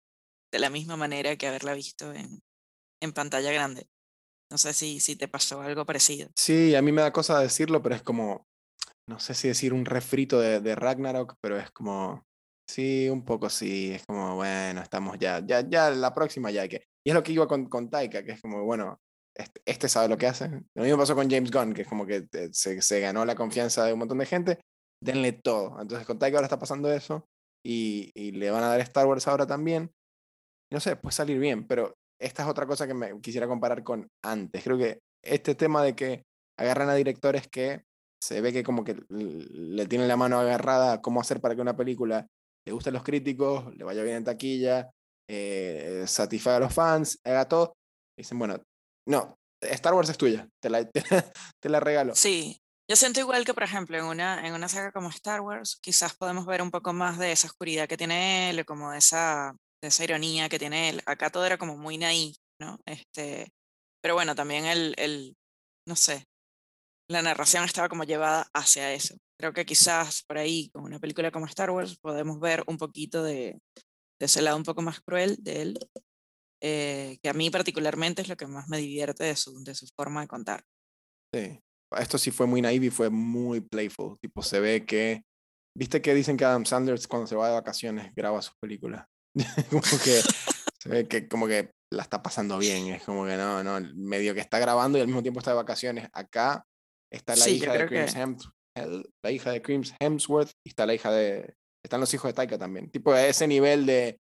de 0.52 0.60
la 0.60 0.70
misma 0.70 0.98
manera 0.98 1.36
que 1.36 1.48
haberla 1.48 1.74
visto 1.74 2.12
en, 2.12 2.42
en 3.02 3.14
pantalla 3.14 3.52
grande. 3.52 3.88
No 4.52 4.58
sé 4.58 4.74
si, 4.74 5.00
si 5.00 5.16
te 5.16 5.28
pasó 5.28 5.62
algo 5.62 5.86
parecido. 5.86 6.30
Sí, 6.36 6.74
a 6.74 6.82
mí 6.82 6.92
me 6.92 7.04
da 7.04 7.14
cosa 7.14 7.40
decirlo, 7.40 7.84
pero 7.84 7.94
es 7.96 8.02
como, 8.02 8.48
no 9.08 9.20
sé 9.20 9.36
si 9.36 9.48
decir 9.48 9.74
un 9.74 9.86
refrito 9.86 10.40
de, 10.40 10.60
de 10.60 10.76
Ragnarok, 10.76 11.36
pero 11.40 11.60
es 11.60 11.70
como, 11.70 12.26
sí, 12.70 13.10
un 13.10 13.26
poco 13.26 13.50
sí, 13.50 13.92
es 13.94 14.06
como, 14.06 14.36
bueno, 14.36 14.82
estamos 14.82 15.18
ya, 15.20 15.42
ya, 15.46 15.68
ya, 15.68 15.90
la 15.90 16.14
próxima 16.14 16.52
ya 16.52 16.68
que. 16.68 16.84
Y 17.04 17.10
es 17.10 17.16
lo 17.16 17.24
que 17.24 17.32
iba 17.32 17.48
con, 17.48 17.68
con 17.68 17.90
Taika, 17.90 18.24
que 18.24 18.34
es 18.34 18.42
como, 18.42 18.64
bueno, 18.64 19.00
este, 19.66 19.90
sabe 19.90 20.08
lo 20.08 20.18
que 20.18 20.28
hace. 20.28 20.50
Lo 20.76 20.84
mismo 20.84 20.98
pasó 20.98 21.16
con 21.16 21.30
James 21.30 21.52
Gunn, 21.52 21.74
que 21.74 21.84
es 21.84 21.88
como 21.88 22.06
que 22.06 22.28
se, 22.52 22.82
se 22.82 23.00
ganó 23.00 23.26
la 23.26 23.36
confianza 23.36 23.86
de 23.86 23.94
un 23.94 24.00
montón 24.00 24.20
de 24.20 24.26
gente, 24.26 24.60
denle 25.02 25.34
todo. 25.34 25.82
Entonces 25.82 26.06
con 26.06 26.20
Taika 26.20 26.38
ahora 26.38 26.46
está 26.46 26.60
pasando 26.60 26.92
eso 26.92 27.26
y, 27.66 28.12
y 28.14 28.32
le 28.32 28.52
van 28.52 28.64
a 28.64 28.70
dar 28.70 28.82
Star 28.82 29.08
Wars 29.08 29.28
ahora 29.28 29.48
también. 29.48 29.92
No 30.72 30.80
sé, 30.80 30.96
puede 30.96 31.14
salir 31.14 31.40
bien, 31.40 31.66
pero 31.66 31.96
esta 32.22 32.44
es 32.44 32.50
otra 32.50 32.68
cosa 32.68 32.86
que 32.86 32.94
me 32.94 33.20
quisiera 33.22 33.48
comparar 33.48 33.84
con 33.84 34.08
antes. 34.24 34.64
Creo 34.64 34.78
que 34.78 35.00
este 35.24 35.56
tema 35.56 35.84
de 35.84 35.96
que 35.96 36.24
agarran 36.60 36.90
a 36.90 36.96
directores 36.96 37.48
que 37.48 37.84
se 38.22 38.42
ve 38.42 38.52
que 38.52 38.64
como 38.64 38.84
que 38.84 39.02
le 39.10 39.88
tienen 39.88 40.10
la 40.10 40.18
mano 40.18 40.38
agarrada 40.40 40.94
a 40.94 41.02
cómo 41.02 41.22
hacer 41.22 41.40
para 41.40 41.56
que 41.56 41.62
una 41.62 41.78
película 41.78 42.28
le 42.70 42.74
guste 42.74 42.90
a 42.90 42.94
los 42.94 43.02
críticos, 43.02 43.76
le 43.76 43.84
vaya 43.84 44.04
bien 44.04 44.18
en 44.18 44.24
taquilla, 44.24 44.92
eh, 45.28 46.04
satisfaga 46.06 46.58
a 46.58 46.60
los 46.60 46.74
fans, 46.74 47.20
haga 47.24 47.48
todo. 47.48 47.74
Dicen, 48.16 48.38
bueno, 48.38 48.62
no, 49.08 49.40
Star 49.60 49.96
Wars 49.96 50.10
es 50.10 50.20
tuya, 50.20 50.48
te 50.62 50.70
la, 50.70 51.80
regalo. 51.80 52.14
Sí, 52.14 52.60
yo 52.88 52.96
siento 52.96 53.22
igual 53.22 53.44
que, 53.46 53.56
por 53.56 53.64
ejemplo, 53.64 53.98
en 53.98 54.06
una, 54.06 54.48
en 54.48 54.54
una 54.54 54.70
saga 54.70 54.92
como 54.92 55.10
Star 55.10 55.42
Wars, 55.42 55.80
quizás 55.82 56.16
podemos 56.16 56.46
ver 56.46 56.62
un 56.62 56.70
poco 56.70 56.94
más 56.94 57.18
de 57.18 57.32
esa 57.32 57.48
oscuridad 57.48 57.88
que 57.88 57.98
tiene 57.98 58.52
él, 58.52 58.64
como 58.66 58.92
de 58.92 59.00
esa 59.00 59.56
de 59.82 59.88
esa 59.88 60.04
ironía 60.04 60.48
que 60.48 60.60
tiene 60.60 60.90
él. 60.90 61.02
Acá 61.08 61.32
todo 61.32 61.48
era 61.48 61.58
como 61.58 61.76
muy 61.76 61.98
naif, 61.98 62.36
¿no? 62.62 62.78
Este, 62.86 63.52
pero 64.00 64.14
bueno, 64.14 64.36
también 64.36 64.66
el, 64.66 64.94
el, 64.98 65.36
no 65.88 65.96
sé, 65.96 66.26
la 67.10 67.24
narración 67.24 67.64
estaba 67.64 67.90
como 67.90 68.04
llevada 68.04 68.48
hacia 68.54 68.94
eso. 68.94 69.16
Creo 69.40 69.54
que 69.54 69.66
quizás 69.66 70.24
por 70.24 70.38
ahí, 70.38 70.70
con 70.70 70.84
una 70.84 71.00
película 71.00 71.32
como 71.32 71.46
Star 71.46 71.72
Wars, 71.72 71.98
podemos 71.98 72.40
ver 72.42 72.64
un 72.68 72.78
poquito 72.78 73.24
de, 73.24 73.58
de 74.20 74.26
ese 74.26 74.42
lado 74.42 74.58
un 74.58 74.64
poco 74.64 74.82
más 74.82 75.00
cruel 75.00 75.38
de 75.40 75.62
él, 75.62 75.80
eh, 76.62 77.18
que 77.24 77.30
a 77.30 77.34
mí 77.34 77.50
particularmente 77.50 78.22
es 78.22 78.28
lo 78.28 78.36
que 78.36 78.48
más 78.48 78.68
me 78.68 78.80
divierte 78.80 79.24
de 79.24 79.36
su, 79.38 79.64
de 79.64 79.76
su 79.76 79.88
forma 79.96 80.22
de 80.22 80.28
contar. 80.28 80.66
Sí, 81.34 81.58
esto 81.98 82.18
sí 82.18 82.32
fue 82.32 82.48
muy 82.48 82.62
naive 82.62 82.88
y 82.88 82.90
fue 82.90 83.10
muy 83.10 83.62
playful. 83.62 84.18
Tipo, 84.20 84.42
se 84.44 84.60
ve 84.60 84.86
que, 84.86 85.24
viste 85.74 86.02
que 86.02 86.14
dicen 86.14 86.36
que 86.36 86.44
Adam 86.44 86.66
Sanders 86.66 87.08
cuando 87.08 87.26
se 87.28 87.36
va 87.38 87.48
de 87.48 87.54
vacaciones 87.54 88.14
graba 88.14 88.42
sus 88.42 88.56
películas. 88.60 89.06
como 89.70 89.82
que 90.04 90.22
se 90.82 90.90
ve 90.90 91.08
que 91.08 91.30
como 91.30 91.48
que 91.48 91.72
la 91.94 92.04
está 92.04 92.22
pasando 92.22 92.58
bien, 92.58 92.88
es 92.88 93.04
como 93.04 93.26
que 93.26 93.38
no, 93.38 93.64
no, 93.64 93.80
medio 93.96 94.34
que 94.34 94.42
está 94.42 94.60
grabando 94.60 94.98
y 94.98 95.02
al 95.02 95.08
mismo 95.08 95.22
tiempo 95.22 95.40
está 95.40 95.52
de 95.52 95.58
vacaciones. 95.58 96.10
Acá 96.12 96.66
está 97.10 97.38
la 97.38 97.46
Sí, 97.46 97.52
hija 97.52 97.72
de 97.74 97.86
Crims 97.88 98.14
que- 98.14 98.20
Hems- 98.20 98.52
la 98.88 99.32
hija 99.32 99.52
de 99.52 99.62
Crims 99.62 99.94
Hemsworth 100.00 100.52
y 100.64 100.70
está 100.70 100.86
la 100.86 100.94
hija 100.94 101.12
de 101.12 101.56
están 101.84 102.00
los 102.02 102.14
hijos 102.14 102.30
de 102.30 102.34
Taika 102.34 102.58
también. 102.58 102.92
Tipo 102.92 103.12
a 103.14 103.26
ese 103.26 103.48
nivel 103.48 103.86
de 103.86 104.20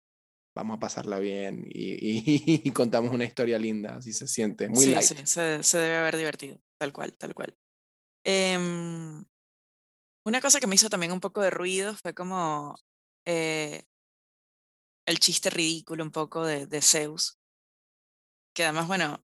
vamos 0.56 0.78
a 0.78 0.80
pasarla 0.80 1.20
bien 1.20 1.66
y, 1.70 1.94
y- 1.94 2.24
y 2.66 2.72
contamos 2.72 3.14
una 3.14 3.26
historia 3.26 3.60
linda, 3.60 3.96
así 3.98 4.14
se 4.14 4.28
siente, 4.28 4.70
muy 4.70 4.86
sí, 4.86 4.92
light. 4.94 5.04
sí, 5.04 5.16
se, 5.26 5.64
se 5.64 5.78
debe 5.78 5.98
haber 5.98 6.18
divertido, 6.18 6.60
tal 6.80 6.94
cual, 6.94 7.14
tal 7.18 7.34
cual. 7.34 7.56
Em, 8.24 9.24
una 10.26 10.42
cosa 10.42 10.60
que 10.60 10.68
me 10.68 10.76
hizo 10.76 10.90
también 10.90 11.12
un 11.12 11.20
poco 11.20 11.42
de 11.42 11.50
ruido 11.50 11.96
fue 11.96 12.14
como 12.14 12.76
eh, 13.26 13.84
el 15.06 15.20
chiste 15.20 15.50
ridículo 15.50 16.04
un 16.04 16.12
poco 16.12 16.46
de, 16.46 16.66
de 16.68 16.82
Zeus, 16.82 17.40
que 18.54 18.64
además, 18.64 18.88
bueno, 18.88 19.24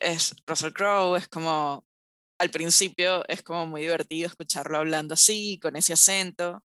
es 0.00 0.36
Russell 0.46 0.72
Crowe, 0.72 1.16
es 1.16 1.28
como, 1.28 1.87
al 2.38 2.50
principio 2.50 3.26
es 3.28 3.42
como 3.42 3.66
muy 3.66 3.82
divertido 3.82 4.28
escucharlo 4.28 4.78
hablando 4.78 5.14
así, 5.14 5.58
con 5.60 5.76
ese 5.76 5.92
acento, 5.92 6.62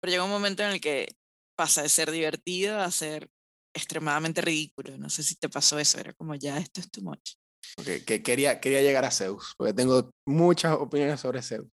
pero 0.00 0.10
llega 0.10 0.24
un 0.24 0.30
momento 0.30 0.62
en 0.62 0.70
el 0.70 0.80
que 0.80 1.14
pasa 1.56 1.82
de 1.82 1.88
ser 1.88 2.10
divertido 2.10 2.80
a 2.80 2.90
ser 2.90 3.28
extremadamente 3.74 4.40
ridículo. 4.40 4.98
No 4.98 5.08
sé 5.08 5.22
si 5.22 5.36
te 5.36 5.48
pasó 5.48 5.78
eso, 5.78 5.98
era 5.98 6.12
como 6.14 6.34
ya, 6.34 6.58
esto 6.58 6.80
es 6.80 6.90
too 6.90 7.02
much. 7.02 7.34
Ok, 7.78 8.04
que 8.06 8.22
quería, 8.22 8.60
quería 8.60 8.82
llegar 8.82 9.04
a 9.04 9.10
Zeus, 9.10 9.54
porque 9.56 9.72
tengo 9.72 10.10
muchas 10.26 10.76
opiniones 10.76 11.20
sobre 11.20 11.42
Zeus. 11.42 11.68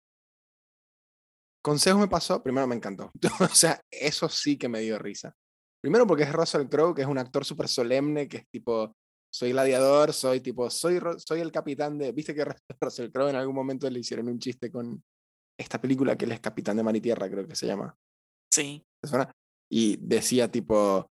Con 1.63 1.79
Zeus 1.79 1.99
me 1.99 2.09
pasó, 2.09 2.43
primero 2.43 2.67
me 2.67 2.77
encantó. 2.77 3.11
o 3.41 3.55
sea, 3.55 3.81
eso 3.91 4.29
sí 4.29 4.57
que 4.57 4.69
me 4.69 4.81
dio 4.81 4.99
risa. 4.99 5.35
Primero 5.83 6.07
porque 6.07 6.25
es 6.25 6.33
Russell 6.33 6.69
Crowe, 6.69 6.95
que 6.95 7.03
es 7.03 7.09
un 7.09 7.19
actor 7.19 7.45
súper 7.45 7.69
solemne, 7.69 8.29
que 8.29 8.39
es 8.39 8.49
tipo, 8.49 8.95
soy 9.31 9.53
gladiador, 9.53 10.13
soy 10.13 10.41
tipo, 10.41 10.69
soy, 10.71 11.01
soy 11.19 11.41
el 11.41 11.53
capitán 11.53 11.97
de... 11.99 12.13
Viste 12.13 12.35
que 12.35 12.45
Russell 12.81 13.11
Crowe 13.11 13.31
en 13.31 13.37
algún 13.37 13.55
momento 13.55 13.89
le 13.89 14.01
hicieron 14.01 14.29
un 14.29 14.39
chiste 14.39 14.71
con 14.71 15.03
esta 15.59 15.81
película 15.81 16.17
que 16.17 16.25
él 16.25 16.33
es 16.33 16.41
capitán 16.41 16.77
de 16.77 16.83
mar 16.83 16.97
y 16.97 17.01
tierra, 17.01 17.31
creo 17.31 17.47
que 17.47 17.55
se 17.55 17.67
llama. 17.67 17.97
Sí. 18.51 18.85
Y 19.71 19.97
decía 19.99 20.51
tipo, 20.51 21.11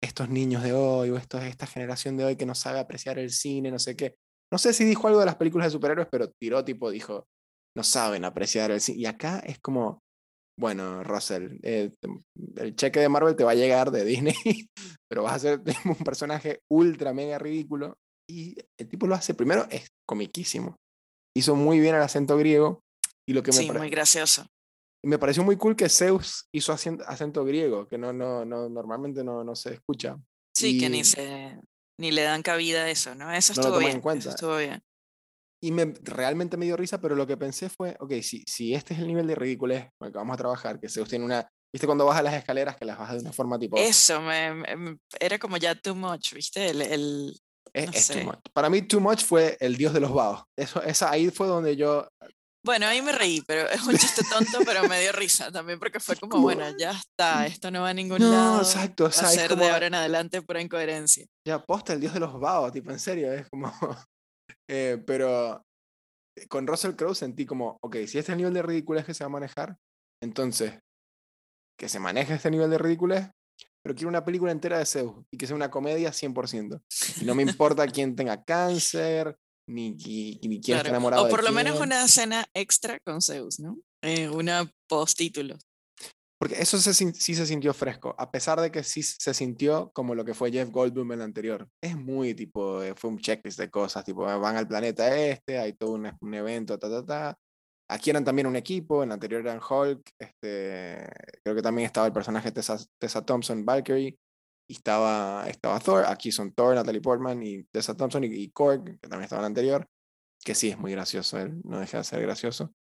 estos 0.00 0.28
niños 0.28 0.62
de 0.62 0.72
hoy 0.72 1.10
o 1.10 1.16
estos, 1.16 1.42
esta 1.42 1.66
generación 1.66 2.16
de 2.16 2.24
hoy 2.24 2.36
que 2.36 2.46
no 2.46 2.54
sabe 2.54 2.78
apreciar 2.78 3.18
el 3.18 3.30
cine, 3.30 3.70
no 3.70 3.78
sé 3.78 3.96
qué. 3.96 4.16
No 4.52 4.58
sé 4.58 4.72
si 4.72 4.84
dijo 4.84 5.08
algo 5.08 5.18
de 5.18 5.26
las 5.26 5.36
películas 5.36 5.66
de 5.66 5.72
superhéroes, 5.72 6.08
pero 6.10 6.30
tiró 6.30 6.64
tipo, 6.64 6.90
dijo, 6.90 7.26
no 7.74 7.82
saben 7.82 8.24
apreciar 8.24 8.70
el 8.70 8.80
cine. 8.80 8.98
Y 8.98 9.06
acá 9.06 9.40
es 9.40 9.58
como, 9.58 10.02
bueno, 10.58 11.04
Russell, 11.04 11.58
eh, 11.62 11.92
el 12.56 12.76
cheque 12.76 13.00
de 13.00 13.08
Marvel 13.08 13.36
te 13.36 13.44
va 13.44 13.52
a 13.52 13.56
llegar 13.56 13.90
de 13.90 14.04
Disney, 14.04 14.34
pero 15.10 15.22
vas 15.22 15.34
a 15.34 15.38
ser 15.38 15.60
un 15.84 16.04
personaje 16.04 16.60
ultra 16.70 17.12
mega 17.12 17.38
ridículo. 17.38 17.96
Y 18.28 18.56
el 18.78 18.88
tipo 18.88 19.06
lo 19.06 19.14
hace, 19.14 19.34
primero, 19.34 19.66
es 19.70 19.88
comiquísimo. 20.08 20.76
Hizo 21.36 21.54
muy 21.54 21.78
bien 21.78 21.94
el 21.94 22.02
acento 22.02 22.36
griego. 22.36 22.80
Y 23.28 23.32
lo 23.32 23.42
que 23.42 23.50
me, 23.52 23.58
sí, 23.58 23.70
muy 23.70 23.90
gracioso. 23.90 24.46
me 25.04 25.18
pareció 25.18 25.42
muy 25.42 25.56
cool 25.56 25.74
que 25.76 25.88
Zeus 25.88 26.46
hizo 26.54 26.72
acento 26.72 27.44
griego, 27.44 27.88
que 27.88 27.98
no, 27.98 28.12
no, 28.12 28.44
no, 28.44 28.68
normalmente 28.68 29.24
no, 29.24 29.42
no 29.44 29.54
se 29.56 29.74
escucha. 29.74 30.16
Sí, 30.56 30.78
que 30.78 30.88
ni 30.88 31.04
se 31.04 31.58
ni 32.00 32.12
le 32.12 32.22
dan 32.22 32.42
cabida 32.42 32.84
a 32.84 32.90
eso, 32.90 33.14
¿no? 33.14 33.32
Eso 33.32 33.52
No 33.54 33.62
lo 33.62 33.68
estuvo 33.68 33.80
en 33.80 33.86
bien. 33.86 34.00
cuenta. 34.00 34.20
Eso 34.20 34.30
estuvo 34.30 34.56
bien. 34.58 34.80
Y 35.62 35.72
me, 35.72 35.94
realmente 36.02 36.56
me 36.56 36.66
dio 36.66 36.76
risa, 36.76 37.00
pero 37.00 37.14
lo 37.16 37.26
que 37.26 37.36
pensé 37.36 37.68
fue, 37.68 37.96
ok, 38.00 38.12
si, 38.22 38.44
si 38.46 38.74
este 38.74 38.94
es 38.94 39.00
el 39.00 39.06
nivel 39.06 39.26
de 39.26 39.34
ridiculez 39.34 39.88
con 39.98 40.06
el 40.06 40.12
que 40.12 40.18
vamos 40.18 40.34
a 40.34 40.38
trabajar, 40.38 40.78
que 40.78 40.88
Zeus 40.88 41.08
tiene 41.08 41.24
una... 41.24 41.48
¿Viste 41.72 41.86
cuando 41.86 42.06
bajas 42.06 42.22
las 42.24 42.34
escaleras 42.34 42.76
que 42.76 42.84
las 42.84 42.98
bajas 42.98 43.16
de 43.16 43.20
una 43.22 43.32
forma 43.32 43.58
tipo... 43.58 43.76
Eso 43.76 44.20
me, 44.20 44.54
me- 44.76 44.98
era 45.20 45.38
como 45.38 45.56
ya 45.56 45.74
too 45.74 45.94
much, 45.94 46.32
¿viste? 46.34 46.68
El, 46.70 46.82
el- 46.82 47.40
es, 47.72 47.86
no 47.86 47.92
es 47.92 48.08
too 48.08 48.20
much. 48.24 48.38
Para 48.54 48.70
mí, 48.70 48.80
Too 48.82 49.00
Much 49.00 49.22
fue 49.24 49.56
el 49.60 49.76
dios 49.76 49.92
de 49.92 50.00
los 50.00 50.12
vaos. 50.12 50.44
Eso, 50.56 50.82
esa, 50.82 51.10
ahí 51.10 51.28
fue 51.30 51.46
donde 51.46 51.76
yo... 51.76 52.08
Bueno, 52.64 52.86
ahí 52.86 53.00
me 53.02 53.12
reí, 53.12 53.42
pero 53.46 53.68
es 53.68 53.82
un 53.82 53.96
chiste 53.96 54.22
tonto, 54.30 54.58
pero 54.64 54.88
me 54.88 55.00
dio 55.00 55.12
risa 55.12 55.52
también 55.52 55.78
porque 55.78 56.00
fue 56.00 56.16
como, 56.16 56.30
como- 56.30 56.42
bueno, 56.44 56.64
ya 56.78 56.92
está, 56.92 57.46
esto 57.46 57.70
no 57.70 57.82
va 57.82 57.90
a 57.90 57.94
ningún 57.94 58.18
No, 58.20 58.30
lado. 58.30 58.58
exacto, 58.62 59.04
o 59.04 59.08
Va 59.08 59.12
sea, 59.12 59.28
a 59.28 59.30
es 59.32 59.36
ser 59.40 59.50
como- 59.50 59.64
de 59.64 59.70
ahora 59.70 59.86
en 59.88 59.94
adelante 59.94 60.40
pura 60.42 60.60
incoherencia. 60.62 61.26
Ya, 61.46 61.62
posta, 61.64 61.92
el 61.92 62.00
dios 62.00 62.14
de 62.14 62.20
los 62.20 62.38
vaos, 62.40 62.72
tipo, 62.72 62.90
en 62.90 62.98
serio, 62.98 63.32
es 63.32 63.46
como... 63.50 63.72
eh, 64.68 65.02
pero 65.06 65.64
con 66.48 66.66
Russell 66.66 66.96
Crowe 66.96 67.14
sentí 67.14 67.46
como, 67.46 67.78
ok, 67.82 67.96
si 68.06 68.18
este 68.18 68.20
es 68.20 68.28
el 68.30 68.38
nivel 68.38 68.54
de 68.54 68.62
ridiculez 68.62 69.04
que 69.04 69.14
se 69.14 69.24
va 69.24 69.26
a 69.26 69.30
manejar, 69.30 69.76
entonces, 70.22 70.78
que 71.78 71.88
se 71.88 71.98
maneje 71.98 72.34
este 72.34 72.50
nivel 72.50 72.70
de 72.70 72.78
ridiculez, 72.78 73.30
pero 73.82 73.94
quiero 73.94 74.08
una 74.08 74.24
película 74.24 74.52
entera 74.52 74.78
de 74.78 74.86
Zeus 74.86 75.24
y 75.30 75.36
que 75.36 75.46
sea 75.46 75.54
una 75.54 75.70
comedia 75.70 76.10
100%. 76.10 76.82
Y 77.20 77.24
no 77.24 77.34
me 77.34 77.42
importa 77.42 77.86
quién 77.86 78.16
tenga 78.16 78.42
cáncer, 78.42 79.36
ni, 79.68 79.90
ni, 79.92 80.40
ni 80.42 80.60
quién 80.60 80.78
está 80.78 80.90
enamorado 80.90 81.24
O 81.26 81.28
por 81.28 81.40
de 81.40 81.46
lo 81.46 81.52
menos 81.52 81.74
quién. 81.74 81.84
una 81.84 82.04
escena 82.04 82.46
extra 82.54 82.98
con 83.00 83.20
Zeus, 83.20 83.60
¿no? 83.60 83.78
Eh, 84.02 84.28
una 84.28 84.70
post-título. 84.88 85.56
Porque 86.38 86.60
eso 86.60 86.78
sí 86.78 87.12
se 87.34 87.46
sintió 87.46 87.72
fresco, 87.72 88.14
a 88.18 88.30
pesar 88.30 88.60
de 88.60 88.70
que 88.70 88.82
sí 88.82 89.02
se 89.02 89.32
sintió 89.32 89.90
como 89.94 90.14
lo 90.14 90.24
que 90.24 90.34
fue 90.34 90.52
Jeff 90.52 90.70
Goldblum 90.70 91.12
en 91.12 91.20
el 91.20 91.24
anterior. 91.24 91.66
Es 91.80 91.96
muy 91.96 92.34
tipo, 92.34 92.82
eh, 92.82 92.94
fue 92.94 93.10
un 93.10 93.18
checklist 93.18 93.58
de 93.58 93.70
cosas, 93.70 94.04
tipo, 94.04 94.26
ah, 94.26 94.36
van 94.36 94.56
al 94.56 94.68
planeta 94.68 95.16
este, 95.16 95.58
hay 95.58 95.72
todo 95.72 95.92
un, 95.92 96.12
un 96.20 96.34
evento, 96.34 96.78
ta, 96.78 96.90
ta, 96.90 97.04
ta. 97.04 97.38
Aquí 97.88 98.10
eran 98.10 98.24
también 98.24 98.46
un 98.46 98.56
equipo, 98.56 99.02
en 99.02 99.10
el 99.10 99.14
anterior 99.14 99.40
eran 99.40 99.60
Hulk, 99.60 100.10
este, 100.18 101.08
creo 101.42 101.56
que 101.56 101.62
también 101.62 101.86
estaba 101.86 102.06
el 102.06 102.12
personaje 102.12 102.52
Tessa, 102.52 102.76
Tessa 102.98 103.24
Thompson, 103.24 103.64
Valkyrie, 103.64 104.18
y 104.68 104.74
estaba, 104.74 105.48
estaba 105.48 105.78
Thor, 105.78 106.04
aquí 106.06 106.32
son 106.32 106.52
Thor, 106.52 106.74
Natalie 106.74 107.00
Portman 107.00 107.42
y 107.42 107.62
Tessa 107.64 107.96
Thompson 107.96 108.24
y, 108.24 108.26
y 108.26 108.50
Korg, 108.50 108.84
que 108.84 109.08
también 109.08 109.22
estaba 109.22 109.40
en 109.40 109.44
el 109.44 109.50
anterior, 109.50 109.88
que 110.44 110.54
sí 110.54 110.68
es 110.68 110.78
muy 110.78 110.92
gracioso, 110.92 111.38
él 111.38 111.60
no 111.64 111.80
deja 111.80 111.98
de 111.98 112.04
ser 112.04 112.20
gracioso. 112.20 112.74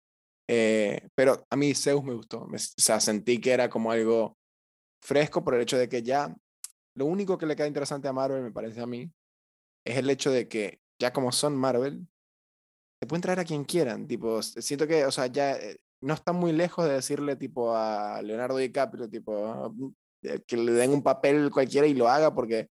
Eh, 0.54 1.08
pero 1.14 1.46
a 1.48 1.56
mí 1.56 1.74
Zeus 1.74 2.04
me 2.04 2.12
gustó. 2.12 2.46
me- 2.46 2.58
o 2.58 2.60
sea, 2.76 3.00
sentí 3.00 3.40
que 3.40 3.52
era 3.52 3.70
como 3.70 3.90
algo 3.90 4.36
fresco 5.02 5.42
por 5.44 5.54
el 5.54 5.62
hecho 5.62 5.78
de 5.78 5.88
que 5.88 6.02
ya 6.02 6.34
lo 6.94 7.06
único 7.06 7.38
que 7.38 7.46
le 7.46 7.56
queda 7.56 7.66
interesante 7.68 8.06
a 8.08 8.12
Marvel, 8.12 8.42
me 8.42 8.52
parece 8.52 8.82
a 8.82 8.86
mí, 8.86 9.10
es 9.86 9.96
el 9.96 10.10
hecho 10.10 10.30
de 10.30 10.48
que 10.48 10.80
ya 11.00 11.12
como 11.12 11.32
son 11.32 11.56
Marvel, 11.56 12.06
se 13.00 13.06
pueden 13.08 13.22
traer 13.22 13.40
a 13.40 13.44
quien 13.44 13.64
quieran. 13.64 14.06
Tipo, 14.06 14.42
siento 14.42 14.86
que, 14.86 15.06
o 15.06 15.10
sea, 15.10 15.26
ya 15.26 15.56
eh, 15.56 15.78
no 16.02 16.14
están 16.14 16.36
muy 16.36 16.52
lejos 16.52 16.84
de 16.86 16.94
decirle 16.94 17.36
tipo 17.36 17.74
a 17.74 18.20
Leonardo 18.22 18.58
DiCaprio, 18.58 19.08
tipo, 19.08 19.46
ah, 19.46 19.70
mm, 19.74 19.94
eh, 20.24 20.40
que 20.46 20.56
le 20.58 20.72
den 20.72 20.92
un 20.92 21.02
papel 21.02 21.50
cualquiera 21.50 21.86
y 21.86 21.94
lo 21.94 22.08
haga 22.08 22.34
porque 22.34 22.68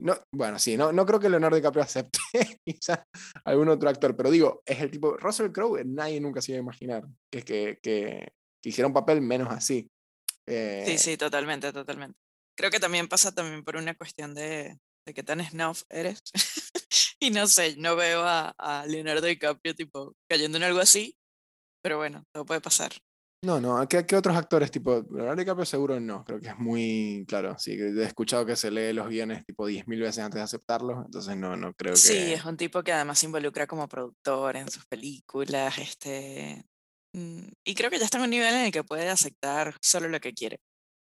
no, 0.00 0.16
bueno, 0.32 0.58
sí, 0.58 0.76
no, 0.76 0.92
no 0.92 1.04
creo 1.04 1.18
que 1.18 1.28
Leonardo 1.28 1.56
DiCaprio 1.56 1.82
acepte 1.82 2.18
quizá 2.64 3.04
algún 3.44 3.68
otro 3.68 3.88
actor, 3.88 4.16
pero 4.16 4.30
digo, 4.30 4.62
es 4.64 4.80
el 4.80 4.90
tipo, 4.90 5.16
Russell 5.16 5.50
Crowe, 5.50 5.84
nadie 5.84 6.20
nunca 6.20 6.40
se 6.40 6.52
iba 6.52 6.58
a 6.58 6.62
imaginar 6.62 7.04
que, 7.30 7.42
que, 7.42 7.78
que, 7.82 8.32
que 8.62 8.68
hiciera 8.68 8.86
un 8.86 8.94
papel 8.94 9.20
menos 9.20 9.48
así. 9.50 9.90
Eh, 10.46 10.84
Sí, 10.86 10.98
sí, 10.98 11.16
totalmente, 11.16 11.72
totalmente. 11.72 12.18
Creo 12.56 12.70
que 12.70 12.80
también 12.80 13.08
pasa 13.08 13.32
también 13.32 13.64
por 13.64 13.76
una 13.76 13.94
cuestión 13.94 14.34
de, 14.34 14.78
de 15.06 15.14
qué 15.14 15.22
tan 15.22 15.44
snuff 15.44 15.82
eres. 15.90 16.22
y 17.20 17.30
no 17.30 17.46
sé, 17.46 17.76
no 17.76 17.96
veo 17.96 18.22
a, 18.22 18.54
a 18.58 18.86
Leonardo 18.86 19.26
DiCaprio 19.26 19.74
tipo 19.74 20.14
cayendo 20.28 20.58
en 20.58 20.64
algo 20.64 20.80
así, 20.80 21.16
pero 21.82 21.98
bueno, 21.98 22.24
todo 22.32 22.44
puede 22.46 22.60
pasar. 22.60 22.92
No, 23.44 23.60
no, 23.60 23.86
¿qué, 23.88 24.04
qué 24.04 24.16
otros 24.16 24.36
actores 24.36 24.70
tipo 24.72 25.06
Leonardo 25.12 25.36
DiCaprio 25.36 25.64
seguro 25.64 26.00
no? 26.00 26.24
Creo 26.24 26.40
que 26.40 26.48
es 26.48 26.58
muy 26.58 27.24
claro, 27.28 27.56
sí, 27.56 27.72
he 27.72 28.02
escuchado 28.02 28.44
que 28.44 28.56
se 28.56 28.70
lee 28.70 28.92
los 28.92 29.08
guiones 29.08 29.44
tipo 29.46 29.68
10.000 29.68 30.00
veces 30.00 30.18
antes 30.24 30.38
de 30.38 30.42
aceptarlos, 30.42 31.04
entonces 31.06 31.36
no, 31.36 31.56
no 31.56 31.72
creo 31.74 31.92
que... 31.92 31.98
Sí, 32.00 32.32
es 32.32 32.44
un 32.44 32.56
tipo 32.56 32.82
que 32.82 32.92
además 32.92 33.20
se 33.20 33.26
involucra 33.26 33.68
como 33.68 33.86
productor 33.88 34.56
en 34.56 34.68
sus 34.68 34.84
películas, 34.86 35.78
este, 35.78 36.64
mm, 37.14 37.46
y 37.64 37.74
creo 37.76 37.90
que 37.90 37.98
ya 38.00 38.06
está 38.06 38.18
en 38.18 38.24
un 38.24 38.30
nivel 38.30 38.52
en 38.54 38.66
el 38.66 38.72
que 38.72 38.82
puede 38.82 39.08
aceptar 39.08 39.76
solo 39.80 40.08
lo 40.08 40.18
que 40.18 40.32
quiere. 40.34 40.58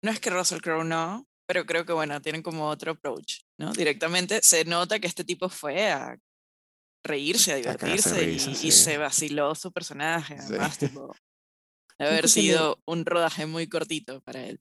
No 0.04 0.10
es 0.10 0.20
que 0.20 0.28
Russell 0.28 0.60
Crowe 0.60 0.84
no, 0.84 1.24
pero 1.48 1.64
creo 1.64 1.86
que 1.86 1.94
bueno, 1.94 2.20
tienen 2.20 2.42
como 2.42 2.68
otro 2.68 2.92
approach, 2.92 3.40
¿no? 3.58 3.72
Directamente 3.72 4.40
se 4.42 4.66
nota 4.66 4.98
que 4.98 5.06
este 5.06 5.24
tipo 5.24 5.48
fue 5.48 5.90
a 5.90 6.18
reírse, 7.02 7.52
a 7.52 7.54
A 7.54 7.58
divertirse 7.58 8.22
y, 8.22 8.26
risa, 8.26 8.50
y 8.50 8.54
sí. 8.56 8.70
se 8.72 8.98
vaciló 8.98 9.54
su 9.54 9.72
personaje, 9.72 10.36
Sí. 10.38 10.48
además, 10.50 10.76
tipo, 10.78 11.14
de 12.04 12.10
haber 12.12 12.24
le- 12.24 12.28
sido 12.28 12.78
un 12.86 13.04
rodaje 13.04 13.46
muy 13.46 13.68
cortito 13.68 14.20
para 14.22 14.44
él. 14.46 14.60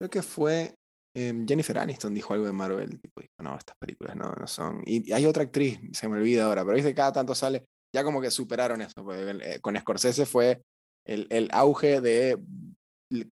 Creo 0.00 0.10
que 0.10 0.22
fue 0.22 0.74
em, 1.14 1.46
Jennifer 1.46 1.78
Aniston 1.78 2.14
dijo 2.14 2.32
algo 2.34 2.46
de 2.46 2.52
Marvel, 2.52 3.00
tipo, 3.00 3.20
dijo, 3.20 3.32
no, 3.42 3.56
estas 3.56 3.76
películas 3.80 4.14
no, 4.16 4.32
no 4.32 4.46
son... 4.46 4.82
Y, 4.86 5.08
y 5.08 5.12
hay 5.12 5.26
otra 5.26 5.42
actriz, 5.42 5.80
se 5.92 6.08
me 6.08 6.16
olvida 6.18 6.44
ahora, 6.44 6.64
pero 6.64 6.76
que 6.80 6.94
cada 6.94 7.12
tanto 7.12 7.34
sale, 7.34 7.64
ya 7.94 8.04
como 8.04 8.20
que 8.20 8.30
superaron 8.30 8.80
eso, 8.80 9.02
porque 9.02 9.38
eh, 9.42 9.60
con 9.60 9.76
Scorsese 9.76 10.26
fue 10.26 10.62
el, 11.04 11.26
el 11.30 11.48
auge 11.52 12.00
de 12.00 12.38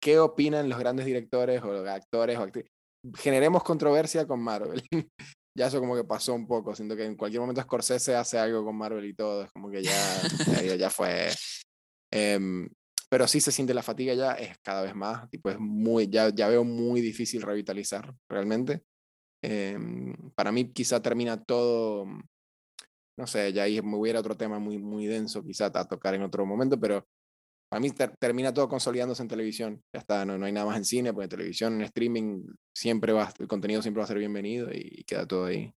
qué 0.01 0.19
opinan 0.19 0.69
los 0.69 0.79
grandes 0.79 1.07
directores 1.07 1.63
o 1.63 1.73
los 1.73 1.87
actores 1.87 2.39
o 2.39 2.43
actrices. 2.43 2.73
Generemos 3.15 3.63
controversia 3.63 4.27
con 4.27 4.41
Marvel. 4.41 4.83
ya 5.57 5.67
eso 5.69 5.79
como 5.79 5.95
que 5.95 6.05
pasó 6.05 6.35
un 6.35 6.49
poco, 6.49 6.75
siento 6.75 6.97
que 6.97 7.05
en 7.05 7.17
cualquier 7.17 7.41
momento 7.41 7.63
Scorsese 7.63 8.17
hace 8.17 8.39
algo 8.39 8.65
con 8.65 8.77
Marvel 8.77 9.05
y 9.05 9.15
todo, 9.15 9.45
es 9.45 9.53
como 9.53 9.71
que 9.71 9.83
ya, 9.85 10.23
ya, 10.65 10.75
ya 10.75 10.91
fue... 10.91 11.29
Em, 12.13 12.69
pero 13.09 13.29
sí 13.29 13.41
se 13.41 13.53
siente 13.53 13.75
la 13.75 13.83
fatiga 13.83 14.15
ya, 14.15 14.33
es 14.33 14.59
cada 14.59 14.83
vez 14.83 14.95
más, 14.95 15.29
tipo, 15.31 15.51
es 15.51 15.59
muy, 15.59 16.09
ya, 16.09 16.31
ya 16.31 16.49
veo 16.49 16.65
muy 16.65 17.01
difícil 17.01 17.43
revitalizar 17.43 18.15
realmente. 18.29 18.85
Em, 19.43 20.15
para 20.35 20.53
mí 20.53 20.73
quizá 20.73 21.01
termina 21.03 21.43
todo, 21.45 22.07
no 23.19 23.27
sé, 23.27 23.53
ya 23.53 23.65
ahí 23.65 23.81
me 23.83 23.97
hubiera 23.97 24.21
otro 24.21 24.37
tema 24.37 24.59
muy, 24.59 24.79
muy 24.79 25.07
denso 25.07 25.43
quizá 25.45 25.67
a 25.67 25.89
tocar 25.89 26.15
en 26.15 26.23
otro 26.23 26.45
momento, 26.47 26.79
pero 26.79 27.07
para 27.69 27.81
mí 27.81 27.91
ter- 27.91 28.17
termina 28.19 28.55
todo 28.55 28.69
consolidándose 28.69 29.23
en 29.23 29.29
televisión. 29.29 29.83
Ya 29.93 30.01
está, 30.01 30.25
no, 30.25 30.39
no 30.39 30.47
hay 30.47 30.53
nada 30.53 30.67
más 30.67 30.77
en 30.77 30.85
cine, 30.85 31.13
porque 31.13 31.25
en 31.25 31.31
televisión, 31.31 31.75
en 31.75 31.83
streaming, 31.83 32.45
siempre 32.75 33.13
va, 33.13 33.33
el 33.39 33.49
contenido 33.49 33.83
siempre 33.83 34.01
va 34.01 34.05
a 34.05 34.09
ser 34.09 34.19
bienvenido 34.19 34.69
y, 34.73 35.05
queda 35.05 35.27
todo 35.27 35.47
ahí. 35.47 35.73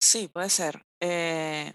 Sí, 0.00 0.28
puede 0.28 0.48
ser. 0.48 0.84
Eh, 1.00 1.72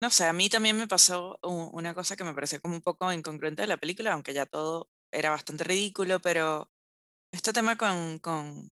no 0.00 0.10
sé, 0.10 0.24
a 0.26 0.32
mí 0.32 0.48
también 0.48 0.76
me 0.76 0.86
pasó 0.86 1.38
una 1.42 1.94
cosa 1.94 2.16
que 2.16 2.24
me 2.24 2.34
pareció 2.34 2.60
como 2.60 2.74
un 2.74 2.82
poco 2.82 3.12
incongruente 3.12 3.62
de 3.62 3.68
la 3.68 3.76
película, 3.76 4.12
aunque 4.12 4.34
ya 4.34 4.46
todo 4.46 4.88
era 5.12 5.30
bastante 5.30 5.64
ridículo, 5.64 6.20
pero 6.20 6.70
este 7.32 7.52
tema 7.52 7.76
con, 7.76 8.18
con 8.18 8.68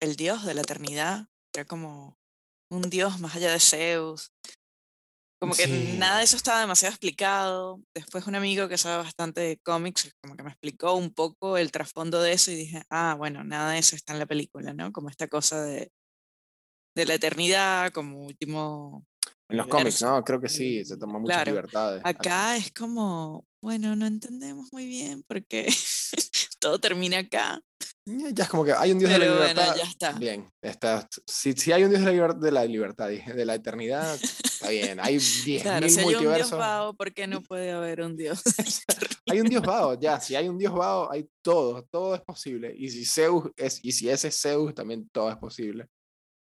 el 0.00 0.16
dios 0.16 0.44
de 0.44 0.54
la 0.54 0.62
eternidad, 0.62 1.28
era 1.54 1.64
como 1.66 2.18
un 2.70 2.82
dios 2.90 3.20
más 3.20 3.36
allá 3.36 3.52
de 3.52 3.60
Zeus. 3.60 4.32
Como 5.40 5.54
que 5.54 5.66
Sí. 5.66 5.96
nada 5.98 6.18
de 6.18 6.24
eso 6.24 6.36
estaba 6.36 6.60
demasiado 6.60 6.92
explicado. 6.92 7.82
Después 7.94 8.26
un 8.26 8.34
amigo 8.34 8.68
que 8.68 8.78
sabe 8.78 9.02
bastante 9.02 9.40
de 9.42 9.58
cómics, 9.58 10.14
como 10.22 10.36
que 10.36 10.42
me 10.42 10.50
explicó 10.50 10.94
un 10.94 11.12
poco 11.12 11.58
el 11.58 11.70
trasfondo 11.70 12.22
de 12.22 12.32
eso 12.32 12.50
y 12.50 12.54
dije, 12.56 12.82
ah, 12.90 13.14
bueno, 13.18 13.44
nada 13.44 13.72
de 13.72 13.78
eso 13.78 13.94
está 13.96 14.12
en 14.14 14.20
la 14.20 14.26
película, 14.26 14.72
¿no? 14.72 14.92
Como 14.92 15.10
esta 15.10 15.28
cosa 15.28 15.62
de, 15.62 15.92
de 16.96 17.06
la 17.06 17.14
eternidad 17.14 17.92
como 17.92 18.24
último 18.24 19.04
En 19.54 19.58
los 19.58 19.66
cómics. 19.68 20.02
¿no? 20.02 20.22
Creo 20.24 20.40
que 20.40 20.48
sí, 20.48 20.84
se 20.84 20.96
toma 20.96 21.18
muchas 21.18 21.36
Claro, 21.36 21.50
libertades. 21.52 22.02
Acá 22.04 22.56
es 22.56 22.72
como, 22.72 23.46
bueno, 23.62 23.94
no 23.96 24.06
entendemos 24.06 24.72
muy 24.72 24.86
bien 24.86 25.22
porque 25.26 25.66
todo 26.60 26.78
termina 26.78 27.18
acá. 27.18 27.60
Ya 28.06 28.30
ya 28.30 28.44
es 28.44 28.50
como 28.50 28.64
que 28.64 28.72
hay 28.72 28.92
un 28.92 28.98
dios 28.98 29.10
de 29.10 29.18
la 29.18 29.24
Pero 29.24 29.36
bueno, 29.38 29.52
libertad. 29.54 29.76
ya 29.76 29.84
está. 29.84 30.12
Bien, 30.12 30.50
está. 30.62 31.08
Si, 31.26 31.52
si 31.52 31.72
hay 31.72 31.84
un 31.84 31.90
dios 31.90 32.02
de 32.04 32.52
la, 32.52 32.64
libertad, 32.66 33.08
de 33.08 33.44
la 33.44 33.54
eternidad, 33.54 34.14
está 34.22 34.68
bien. 34.68 34.98
Hay 35.00 35.16
10.000 35.18 35.62
Claro, 35.62 35.88
si 35.88 36.00
hay 36.00 36.04
un 36.06 36.10
dios 36.10 36.22
multiversos. 36.22 36.58
vago, 36.58 36.94
¿por 36.94 37.12
qué 37.14 37.26
no 37.26 37.42
puede 37.42 37.70
haber 37.72 38.00
un 38.02 38.16
dios? 38.16 38.42
hay 39.26 39.40
un 39.40 39.48
dios 39.48 39.62
vago, 39.62 39.98
ya. 39.98 40.20
Si 40.20 40.34
hay 40.34 40.48
un 40.48 40.58
dios 40.58 40.72
vago, 40.74 41.10
hay 41.10 41.26
todo. 41.42 41.84
Todo 41.90 42.14
es 42.14 42.20
posible. 42.22 42.74
Y 42.76 42.90
si 42.90 43.04
Zeus 43.04 43.50
es, 43.56 43.80
y 43.82 43.92
si 43.92 44.08
ese 44.10 44.28
es 44.28 44.40
Zeus, 44.40 44.74
también 44.74 45.08
todo 45.10 45.30
es 45.30 45.36
posible. 45.36 45.86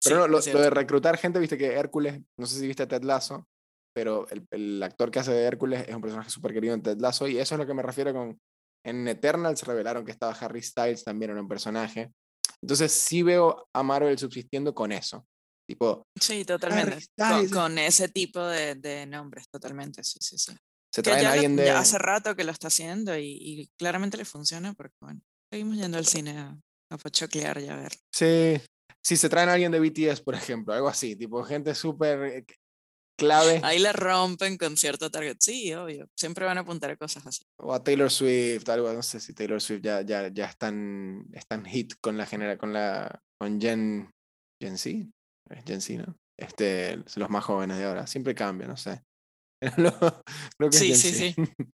Pero 0.03 0.15
Sí, 0.15 0.19
no, 0.21 0.27
lo, 0.27 0.39
lo 0.39 0.61
de 0.61 0.69
reclutar 0.69 1.17
gente, 1.17 1.39
viste 1.39 1.57
que 1.57 1.73
Hércules, 1.73 2.21
no 2.37 2.45
sé 2.45 2.59
si 2.59 2.67
viste 2.67 2.87
Ted 2.87 3.03
Lasso, 3.03 3.47
pero 3.93 4.27
el, 4.29 4.47
el 4.51 4.81
actor 4.83 5.11
que 5.11 5.19
hace 5.19 5.31
de 5.31 5.43
Hércules 5.43 5.87
es 5.87 5.93
un 5.95 6.01
personaje 6.01 6.29
súper 6.29 6.53
querido 6.53 6.73
en 6.73 6.81
Ted 6.81 6.97
Lasso 6.99 7.27
y 7.27 7.37
eso 7.37 7.55
es 7.55 7.59
lo 7.59 7.67
que 7.67 7.73
me 7.73 7.83
refiero 7.83 8.13
con... 8.13 8.39
En 8.83 9.07
Eternals 9.07 9.61
revelaron 9.63 10.03
que 10.03 10.11
estaba 10.11 10.33
Harry 10.33 10.61
Styles, 10.63 11.03
también 11.03 11.31
era 11.31 11.41
un 11.41 11.47
personaje. 11.47 12.11
Entonces 12.63 12.91
sí 12.91 13.21
veo 13.21 13.67
a 13.73 13.83
Marvel 13.83 14.17
subsistiendo 14.17 14.73
con 14.73 14.91
eso. 14.91 15.23
Tipo, 15.69 16.03
Sí, 16.19 16.43
totalmente. 16.45 16.97
Con, 17.15 17.47
con 17.49 17.77
ese 17.77 18.09
tipo 18.09 18.43
de, 18.43 18.73
de 18.75 19.05
nombres, 19.05 19.47
totalmente, 19.49 20.03
sí, 20.03 20.17
sí, 20.19 20.37
sí. 20.37 20.53
se 20.91 21.03
traen 21.03 21.19
a 21.25 21.29
lo- 21.29 21.33
alguien 21.33 21.55
de... 21.55 21.65
ya 21.67 21.79
hace 21.79 21.97
rato 21.99 22.35
que 22.35 22.43
lo 22.43 22.51
está 22.51 22.67
haciendo 22.69 23.15
y, 23.15 23.37
y 23.39 23.67
claramente 23.77 24.17
le 24.17 24.25
funciona 24.25 24.73
porque, 24.73 24.95
bueno, 24.99 25.21
seguimos 25.51 25.77
yendo 25.77 25.97
al 25.99 26.05
cine 26.07 26.37
a, 26.39 26.57
a 26.89 26.97
pochoclear 26.97 27.59
y 27.61 27.67
a 27.69 27.75
ver. 27.75 27.93
Sí, 28.11 28.59
sí, 29.03 29.17
se 29.17 29.29
traen 29.29 29.49
a 29.49 29.53
alguien 29.53 29.71
de 29.71 29.79
BTS, 29.79 30.23
por 30.23 30.35
ejemplo, 30.35 30.73
algo 30.73 30.87
así, 30.87 31.15
tipo 31.15 31.43
gente 31.43 31.73
súper 31.75 32.23
eh, 32.23 32.45
clave. 33.17 33.59
Ahí 33.63 33.79
la 33.79 33.93
rompen 33.93 34.57
con 34.57 34.77
cierto 34.77 35.09
target. 35.11 35.37
Sí, 35.39 35.73
obvio. 35.73 36.07
Siempre 36.15 36.45
van 36.45 36.57
a 36.57 36.61
apuntar 36.61 36.91
a 36.91 36.97
cosas 36.97 37.25
así. 37.27 37.43
O 37.59 37.73
a 37.73 37.83
Taylor 37.83 38.09
Swift, 38.09 38.67
algo, 38.69 38.91
no 38.91 39.03
sé 39.03 39.19
si 39.19 39.33
Taylor 39.33 39.61
Swift 39.61 39.81
ya, 39.83 40.01
ya, 40.01 40.29
ya 40.33 40.45
están, 40.45 41.27
están 41.33 41.65
hit 41.65 41.93
con 42.01 42.17
la 42.17 42.25
genera, 42.25 42.57
con 42.57 42.73
la 42.73 43.19
con 43.39 43.59
Gen, 43.59 44.09
Gen 44.61 44.77
Z, 44.77 45.07
es 45.49 45.63
Gen 45.65 45.81
Z, 45.81 46.03
¿no? 46.05 46.15
Este, 46.39 46.97
los 47.15 47.29
más 47.29 47.43
jóvenes 47.43 47.77
de 47.77 47.85
ahora, 47.85 48.07
siempre 48.07 48.33
cambia, 48.33 48.67
no 48.67 48.77
sé. 48.77 49.03
Lo- 49.77 49.91
creo 50.57 50.69
que 50.69 50.77
es 50.77 50.79
Sí, 50.79 50.87
Gen 50.87 50.97
sí, 50.97 51.11
Z. 51.13 51.17
sí. 51.35 51.35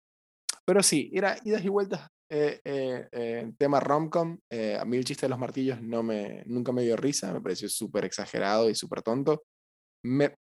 Pero 0.66 0.82
sí, 0.82 1.12
era 1.14 1.38
idas 1.44 1.64
y 1.66 1.70
vueltas. 1.70 2.08
Eh, 2.30 2.60
eh, 2.64 3.08
eh, 3.12 3.52
tema 3.58 3.80
romcom, 3.80 4.40
eh, 4.50 4.78
a 4.80 4.86
mí 4.86 4.98
el 4.98 5.06
chiste 5.06 5.26
de 5.28 5.30
los 5.30 5.40
martillos 5.40 5.82
no 5.82 6.02
me, 6.02 6.44
nunca 6.48 6.72
me 6.72 6.82
dio 6.82 6.96
risa, 6.96 7.32
me 7.32 7.42
pareció 7.42 7.70
súper 7.70 8.06
exagerado 8.06 8.70
y 8.70 8.76
súper 8.76 9.02
tonto. 9.04 9.44
Me, 10.04 10.36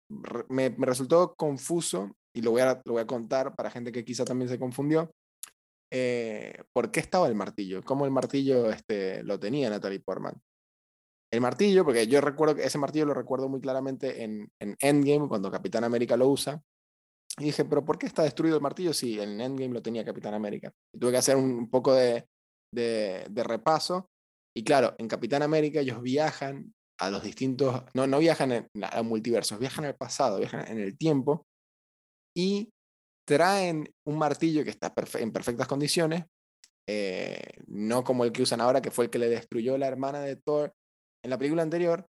me, 0.50 0.72
me 0.72 0.86
resultó 0.88 1.36
confuso 1.36 2.15
y 2.34 2.41
lo 2.41 2.52
voy, 2.52 2.62
a, 2.62 2.82
lo 2.86 2.93
voy 2.93 3.02
a 3.02 3.08
contar 3.08 3.56
para 3.56 3.69
gente 3.72 3.91
que 3.91 4.04
quizá 4.04 4.26
también 4.26 4.50
se 4.50 4.60
confundió. 4.60 5.12
eh, 5.91 6.63
¿Por 6.74 6.91
qué 6.91 7.00
estaba 7.00 7.28
el 7.28 7.36
martillo? 7.36 7.84
¿Cómo 7.84 8.06
el 8.06 8.12
martillo 8.12 8.72
este, 8.72 9.24
lo 9.24 9.39
tenía 9.39 9.69
Natalie 9.69 10.00
Portman? 10.00 10.36
el 11.32 11.41
martillo, 11.41 11.84
porque 11.84 12.06
yo 12.06 12.22
recuerdo 12.22 12.56
que 12.56 12.63
ese 12.63 12.78
martillo 12.78 13.08
lo 13.08 13.15
recuerdo 13.15 13.50
muy 13.50 13.60
claramente 13.60 14.24
en, 14.24 14.52
en 14.60 14.76
Endgame, 14.80 15.28
cuando 15.28 15.50
Capitán 15.50 15.84
América 15.84 16.15
lo 16.15 16.28
usa. 16.28 16.62
Y 17.39 17.46
dije, 17.46 17.65
pero 17.65 17.84
¿por 17.84 17.98
qué 17.98 18.06
está 18.06 18.24
destruido 18.24 18.58
el 18.58 18.62
martillo 18.62 18.93
si 18.93 19.19
en 19.19 19.41
Endgame 19.41 19.74
lo 19.74 19.82
tenía 19.82 20.06
Capitán 20.06 20.34
América? 20.34 20.72
Y 20.93 21.00
tuve 21.00 21.12
que 21.12 21.17
hacer 21.17 21.36
un, 21.36 21.69
poco 21.69 21.93
de, 21.93 22.28
de, 22.72 23.43
repaso. 23.43 24.10
Y 24.56 24.63
claro, 24.63 24.96
en 25.00 25.08
Capitán 25.08 25.41
América 25.41 25.80
ellos 25.80 26.02
viajan 26.02 26.74
a 27.00 27.10
los 27.10 27.24
distintos, 27.24 27.84
no, 27.96 28.06
no 28.06 28.19
viajan 28.19 28.69
a 28.82 29.04
multiversos, 29.04 29.58
viajan 29.60 29.86
al 29.86 29.96
pasado, 29.96 30.38
viajan 30.38 30.67
en 30.67 30.80
el 30.80 30.96
tiempo 30.96 31.48
y 32.36 32.72
traen 33.28 33.89
un 34.06 34.17
martillo 34.17 34.63
que 34.63 34.69
está 34.69 34.93
en 35.15 35.32
perfectas 35.32 35.67
condiciones, 35.67 36.26
eh, 36.88 37.41
no 37.67 38.04
como 38.04 38.26
el 38.26 38.32
que 38.32 38.43
usan 38.43 38.62
ahora, 38.62 38.82
que 38.82 38.91
fue 38.91 39.06
el 39.06 39.12
que 39.12 39.19
le 39.19 39.30
destruyó 39.30 39.78
la 39.78 39.88
hermana 39.88 40.22
de 40.22 40.36
Thor 40.36 40.74
en 41.24 41.30
la 41.30 41.38
película 41.38 41.63
anterior, 41.63 42.06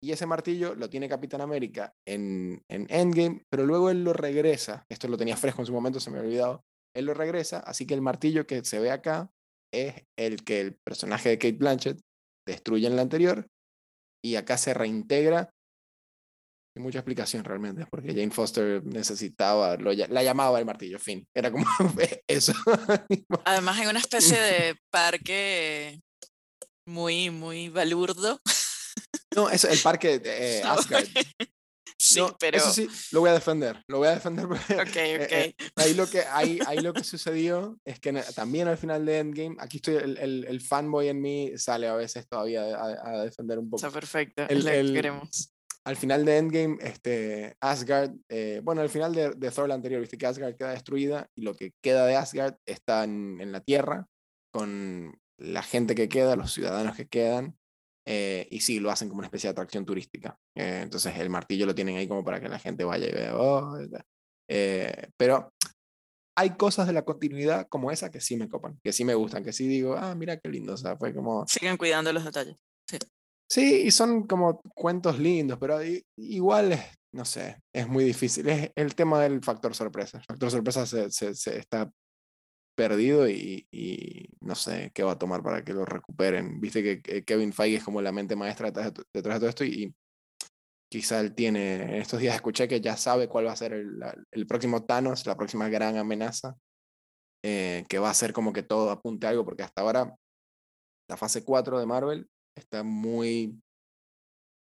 y 0.00 0.12
ese 0.12 0.26
martillo 0.26 0.74
lo 0.74 0.88
tiene 0.88 1.08
Capitán 1.08 1.40
América 1.40 1.94
en, 2.06 2.62
en, 2.68 2.86
Endgame, 2.88 3.44
pero 3.50 3.66
luego 3.66 3.90
él 3.90 4.04
lo 4.04 4.12
regresa. 4.12 4.86
Esto 4.88 5.08
lo 5.08 5.16
tenía 5.16 5.36
fresco 5.36 5.62
en 5.62 5.66
su 5.66 5.72
momento, 5.72 5.98
se 5.98 6.10
me 6.10 6.18
había 6.18 6.28
olvidado. 6.28 6.64
Él 6.94 7.06
lo 7.06 7.14
regresa, 7.14 7.58
así 7.60 7.86
que 7.86 7.94
el 7.94 8.00
martillo 8.00 8.46
que 8.46 8.64
se 8.64 8.78
ve 8.78 8.90
acá 8.90 9.30
es 9.72 9.94
el 10.16 10.44
que 10.44 10.60
el 10.60 10.74
personaje 10.74 11.30
de 11.30 11.38
Kate 11.38 11.56
Blanchett 11.56 12.00
destruye 12.46 12.86
en 12.86 12.96
la 12.96 13.02
anterior 13.02 13.46
y 14.24 14.36
acá 14.36 14.56
se 14.56 14.72
reintegra. 14.72 15.50
Sin 16.74 16.82
mucha 16.82 17.00
explicación 17.00 17.44
realmente, 17.44 17.86
porque 17.90 18.14
Jane 18.14 18.30
Foster 18.30 18.84
necesitaba, 18.84 19.76
lo, 19.76 19.92
la 19.92 20.22
llamaba 20.22 20.58
el 20.58 20.66
martillo, 20.66 20.98
fin. 20.98 21.26
Era 21.34 21.50
como 21.50 21.64
eso. 22.28 22.52
Además, 23.44 23.80
en 23.80 23.88
una 23.88 23.98
especie 23.98 24.38
de 24.38 24.76
parque 24.90 26.00
muy, 26.86 27.30
muy 27.30 27.68
balurdo. 27.68 28.40
No, 29.34 29.50
es 29.50 29.64
el 29.64 29.78
parque 29.80 30.18
de 30.18 30.58
eh, 30.58 30.62
Asgard. 30.64 31.06
Sí, 32.00 32.20
pero... 32.38 32.58
Eso 32.58 32.72
sí, 32.72 32.88
lo 33.12 33.20
voy 33.20 33.30
a 33.30 33.34
defender. 33.34 33.82
Lo 33.88 33.98
voy 33.98 34.08
a 34.08 34.14
defender 34.14 34.46
porque 34.46 34.74
Ok, 34.74 34.88
eh, 34.96 35.24
ok. 35.24 35.32
eh, 35.32 35.54
ahí, 35.76 35.94
lo 35.94 36.08
que, 36.08 36.20
ahí, 36.22 36.58
ahí 36.66 36.78
lo 36.80 36.92
que 36.92 37.02
sucedió 37.02 37.78
es 37.84 37.98
que 37.98 38.12
también 38.34 38.68
al 38.68 38.78
final 38.78 39.04
de 39.04 39.18
Endgame, 39.18 39.56
aquí 39.58 39.78
estoy, 39.78 39.96
el, 39.96 40.16
el, 40.18 40.44
el 40.48 40.60
fanboy 40.60 41.08
en 41.08 41.20
mí 41.20 41.52
sale 41.56 41.88
a 41.88 41.94
veces 41.94 42.28
todavía 42.28 42.62
a, 42.76 43.10
a 43.18 43.24
defender 43.24 43.58
un 43.58 43.68
poco. 43.68 43.84
Está 43.84 43.90
perfecto, 43.98 44.46
El- 44.48 44.60
lo 44.64 44.70
que 44.70 44.80
el- 44.80 44.92
queremos. 44.94 45.52
Al 45.84 45.96
final 45.96 46.24
de 46.26 46.36
Endgame, 46.36 46.76
este, 46.82 47.56
Asgard, 47.60 48.12
eh, 48.28 48.60
bueno, 48.62 48.82
al 48.82 48.90
final 48.90 49.14
de, 49.14 49.30
de 49.30 49.50
Thor 49.50 49.68
la 49.68 49.74
anterior, 49.74 50.00
viste 50.02 50.18
que 50.18 50.26
Asgard 50.26 50.54
queda 50.54 50.72
destruida 50.72 51.30
y 51.34 51.42
lo 51.42 51.54
que 51.56 51.72
queda 51.82 52.04
de 52.04 52.14
Asgard 52.14 52.56
está 52.66 53.04
en, 53.04 53.40
en 53.40 53.52
la 53.52 53.60
Tierra 53.62 54.06
con 54.52 55.18
la 55.38 55.62
gente 55.62 55.94
que 55.94 56.08
queda, 56.10 56.36
los 56.36 56.52
ciudadanos 56.52 56.94
que 56.94 57.08
quedan, 57.08 57.56
eh, 58.10 58.48
y 58.50 58.60
sí, 58.60 58.80
lo 58.80 58.90
hacen 58.90 59.08
como 59.08 59.18
una 59.18 59.26
especie 59.26 59.48
de 59.48 59.52
atracción 59.52 59.84
turística. 59.84 60.34
Eh, 60.56 60.80
entonces 60.82 61.14
el 61.18 61.28
martillo 61.28 61.66
lo 61.66 61.74
tienen 61.74 61.96
ahí 61.98 62.08
como 62.08 62.24
para 62.24 62.40
que 62.40 62.48
la 62.48 62.58
gente 62.58 62.84
vaya 62.84 63.06
y 63.06 63.12
vea. 63.12 63.36
"Oh". 63.36 63.76
Eh, 64.48 65.08
pero 65.18 65.52
hay 66.36 66.50
cosas 66.56 66.86
de 66.86 66.92
la 66.94 67.02
continuidad 67.04 67.66
como 67.68 67.90
esa 67.90 68.10
que 68.10 68.20
sí 68.20 68.36
me 68.36 68.48
copan, 68.48 68.78
que 68.82 68.92
sí 68.92 69.04
me 69.04 69.14
gustan, 69.14 69.44
que 69.44 69.52
sí 69.52 69.66
digo, 69.68 69.94
ah, 69.96 70.14
mira 70.14 70.38
qué 70.38 70.48
lindo. 70.48 70.72
O 70.72 70.76
sea, 70.76 70.96
fue 70.96 71.12
como. 71.14 71.46
Sigan 71.46 71.76
cuidando 71.76 72.12
los 72.12 72.24
detalles. 72.24 72.56
Sí, 73.50 73.82
y 73.86 73.90
son 73.90 74.26
como 74.26 74.60
cuentos 74.74 75.18
lindos, 75.18 75.58
pero 75.58 75.78
igual, 76.16 76.72
es- 76.72 76.84
no 77.14 77.24
sé, 77.24 77.58
es 77.74 77.88
muy 77.88 78.04
difícil. 78.04 78.48
Es 78.48 78.70
el 78.76 78.94
tema 78.94 79.20
del 79.22 79.42
factor 79.42 79.74
sorpresa. 79.74 80.18
El 80.18 80.24
factor 80.24 80.50
sorpresa 80.50 80.86
se, 80.86 81.10
se- 81.10 81.34
se 81.34 81.58
está 81.58 81.90
perdido 82.78 83.28
y, 83.28 83.66
no 84.40 84.54
sé 84.54 84.92
qué 84.94 85.02
va 85.02 85.12
a 85.12 85.18
tomar 85.18 85.42
para 85.42 85.64
que 85.64 85.74
lo 85.74 85.84
recuperen. 85.84 86.60
Viste 86.60 87.02
que 87.02 87.24
Kevin 87.24 87.52
Feige 87.52 87.78
es 87.78 87.84
como 87.84 88.00
la 88.00 88.12
mente 88.12 88.36
maestra 88.36 88.70
detrás 88.70 88.94
de, 88.94 89.22
todo 89.22 89.48
esto 89.48 89.64
y, 89.64 89.82
y 89.82 89.94
quizá 90.88 91.18
él 91.20 91.34
tiene, 91.34 91.74
en 91.74 91.94
estos 91.96 92.20
días 92.20 92.36
escuché 92.36 92.68
que 92.68 92.80
ya 92.80 92.96
sabe 92.96 93.28
cuál 93.28 93.48
va 93.48 93.52
a 93.52 93.56
ser 93.56 93.72
el, 93.72 94.00
el 94.30 94.46
próximo 94.46 94.84
Thanos, 94.84 95.26
la 95.26 95.36
próxima 95.36 95.68
gran 95.68 95.96
amenaza, 95.96 96.56
eh, 97.44 97.84
que 97.88 97.98
va 97.98 98.10
a 98.10 98.14
ser 98.14 98.32
como 98.32 98.52
que 98.52 98.62
todo 98.62 98.90
apunte 98.90 99.26
a 99.26 99.30
algo, 99.30 99.44
porque 99.44 99.64
hasta 99.64 99.82
ahora 99.82 100.14
la 101.08 101.16
fase 101.16 101.44
4 101.44 101.80
de 101.80 101.86
Marvel 101.86 102.30
está 102.54 102.84
muy 102.84 103.60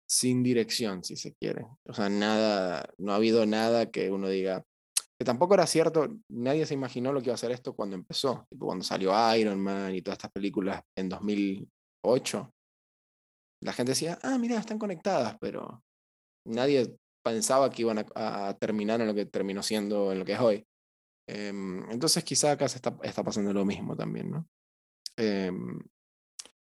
sin 0.09 0.43
dirección, 0.43 1.05
si 1.05 1.15
se 1.15 1.33
quiere. 1.35 1.65
O 1.85 1.93
sea, 1.93 2.09
nada, 2.09 2.85
no 2.97 3.13
ha 3.13 3.15
habido 3.15 3.45
nada 3.45 3.89
que 3.89 4.11
uno 4.11 4.27
diga, 4.27 4.65
que 5.17 5.25
tampoco 5.25 5.53
era 5.53 5.67
cierto, 5.67 6.07
nadie 6.29 6.65
se 6.65 6.73
imaginó 6.73 7.11
lo 7.11 7.21
que 7.21 7.27
iba 7.27 7.33
a 7.33 7.35
hacer 7.35 7.51
esto 7.51 7.75
cuando 7.75 7.95
empezó, 7.95 8.47
cuando 8.57 8.83
salió 8.83 9.13
Iron 9.35 9.59
Man 9.59 9.95
y 9.95 10.01
todas 10.01 10.17
estas 10.17 10.31
películas 10.31 10.81
en 10.97 11.09
2008. 11.09 12.51
La 13.61 13.73
gente 13.73 13.91
decía, 13.91 14.19
ah, 14.23 14.37
mira, 14.37 14.59
están 14.59 14.79
conectadas, 14.79 15.37
pero 15.39 15.83
nadie 16.45 16.97
pensaba 17.23 17.69
que 17.69 17.83
iban 17.83 18.05
a, 18.15 18.53
terminar 18.59 18.99
en 19.01 19.07
lo 19.07 19.13
que 19.13 19.25
terminó 19.25 19.63
siendo, 19.63 20.11
en 20.11 20.19
lo 20.19 20.25
que 20.25 20.33
es 20.33 20.39
hoy. 20.39 20.67
Em, 21.27 21.89
entonces 21.89 22.23
quizá 22.23 22.51
acá 22.51 22.67
se 22.67 22.77
está, 22.77 22.97
está 23.03 23.23
pasando 23.23 23.53
lo 23.53 23.63
mismo 23.63 23.95
también, 23.95 24.31
¿no? 24.31 24.47
Em, 25.15 25.79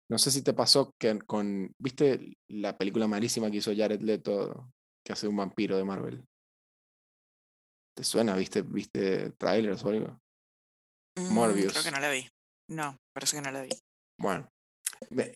no 0.08 0.18
sé 0.18 0.30
si 0.30 0.42
te 0.42 0.52
pasó 0.52 0.94
que 0.98 1.18
con, 1.18 1.74
¿viste 1.78 2.36
la 2.48 2.76
película 2.76 3.08
malísima 3.08 3.50
que 3.50 3.56
hizo 3.56 3.74
Jared 3.74 4.00
Leto, 4.00 4.70
que 5.04 5.12
hace 5.12 5.26
un 5.26 5.36
vampiro 5.36 5.76
de 5.76 5.84
Marvel? 5.84 6.24
¿Te 7.94 8.02
suena? 8.02 8.34
¿Viste, 8.36 8.62
viste 8.62 9.30
trailers 9.32 9.84
o 9.84 9.88
algo? 9.88 10.20
Mm, 11.16 11.32
Morbius. 11.32 11.72
Creo 11.72 11.84
que 11.84 11.90
no 11.90 12.00
la 12.00 12.10
vi. 12.10 12.28
No, 12.68 12.98
parece 13.12 13.36
que 13.36 13.42
no 13.42 13.52
la 13.52 13.62
vi. 13.62 13.70
Bueno, 14.18 14.48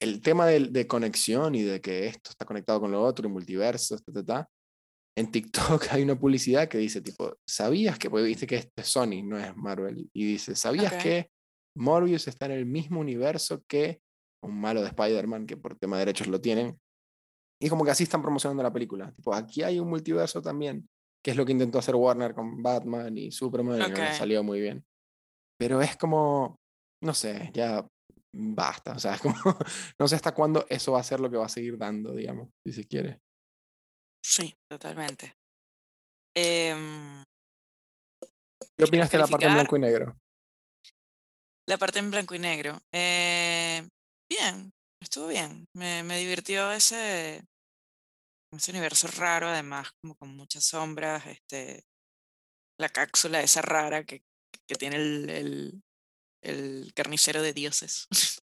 el 0.01 0.21
tema 0.21 0.47
del- 0.47 0.73
de, 0.73 0.87
conexión 0.87 1.55
y 1.55 1.63
de 1.63 1.81
que 1.81 2.07
esto 2.07 2.31
está 2.31 2.45
conectado 2.45 2.81
con 2.81 2.91
lo 2.91 3.03
otro, 3.03 3.29
y 3.29 3.33
multiversos, 3.33 4.03
ta, 4.03 4.13
ta, 4.13 4.25
ta, 4.25 4.51
En 5.17 5.31
TikTok 5.31 5.87
hay 5.91 6.03
una 6.03 6.19
publicidad 6.19 6.69
que 6.69 6.79
dice 6.79 7.01
tipo, 7.01 7.37
¿sabías 7.47 7.99
que, 7.99 8.11
porque 8.11 8.27
viste 8.27 8.47
que 8.47 8.57
este 8.57 8.83
es 8.83 8.89
Sony, 8.89 9.23
no 9.25 9.39
es 9.39 9.55
Marvel? 9.57 10.09
Y 10.13 10.27
dice, 10.27 10.55
¿sabías 10.57 10.95
que 11.03 11.31
Morbius 11.77 12.29
está 12.29 12.47
en 12.47 12.53
el 12.53 12.67
mismo 12.67 13.01
universo 13.01 13.63
que 13.69 14.01
un 14.43 14.61
malo 14.61 14.81
de 14.81 14.89
Spider-Man, 14.89 15.47
que 15.47 15.57
por 15.57 15.77
tema 15.77 15.97
de 15.97 16.07
derechos 16.07 16.29
lo 16.29 16.41
tienen? 16.41 16.79
Y 17.61 17.69
como 17.69 17.85
que 17.85 17.91
así 17.91 18.05
están 18.05 18.23
promocionando 18.23 18.63
la 18.63 18.73
película. 18.73 19.13
Tipo, 19.13 19.35
aquí 19.35 19.63
hay 19.65 19.81
un 19.81 19.89
multiverso 19.89 20.41
también, 20.41 20.89
que 21.29 21.33
es 21.33 21.37
lo 21.37 21.45
que 21.45 21.53
intentó 21.53 21.79
hacer 21.79 21.95
Warner 21.95 22.33
con 22.33 22.63
Batman 22.63 23.19
y 23.19 23.31
Superman, 23.31 23.91
y 23.91 23.93
no 23.93 24.13
salió 24.15 24.43
muy 24.43 24.63
bien. 24.63 24.83
Pero 25.59 25.83
es 25.83 25.95
como, 25.95 26.59
no 27.03 27.13
sé, 27.13 27.51
ya 27.53 27.87
basta. 28.33 28.93
O 28.93 28.99
sea, 28.99 29.17
es 29.17 29.21
como, 29.21 29.35
no 29.99 30.09
sé 30.09 30.15
hasta 30.15 30.33
cuándo 30.33 30.65
eso 30.71 30.93
va 30.93 31.01
a 31.01 31.05
ser 31.05 31.21
lo 31.21 31.31
que 31.31 31.37
va 31.37 31.45
a 31.45 31.51
seguir 31.51 31.77
dando, 31.77 32.15
digamos, 32.15 32.49
si 32.65 32.73
se 32.73 32.85
quiere. 32.85 33.21
Sí, 34.25 34.57
totalmente. 34.71 35.37
Em, 36.35 37.23
¿Qué 38.79 38.85
opinaste 38.85 39.19
de 39.19 39.23
la 39.23 39.29
parte 39.29 39.45
en 39.45 39.53
blanco 39.53 39.77
y 39.77 39.81
negro? 39.81 40.19
la 41.69 41.77
parte 41.77 41.99
en 41.99 42.11
blanco 42.11 42.35
y 42.35 42.39
negro. 42.39 42.79
eh, 42.91 43.87
bien, 44.31 44.73
estuvo 45.03 45.27
bien. 45.27 45.67
Me, 45.75 46.03
me 46.05 46.17
divirtió 46.17 46.73
ese, 46.73 47.45
ese 48.53 48.71
universo 48.71 49.09
raro, 49.09 49.49
además, 49.49 49.91
como 50.01 50.17
con 50.17 50.35
muchas 50.37 50.65
sombras. 50.65 51.27
Este, 51.27 51.85
la 52.81 52.89
cápsula 52.89 53.43
esa 53.43 53.63
rara 53.63 54.05
que, 54.05 54.23
que 54.67 54.75
tiene 54.77 54.97
el, 54.97 55.31
el, 55.31 55.83
el 56.43 56.93
carnicero 56.95 57.43
de 57.43 57.53
dioses. 57.53 58.07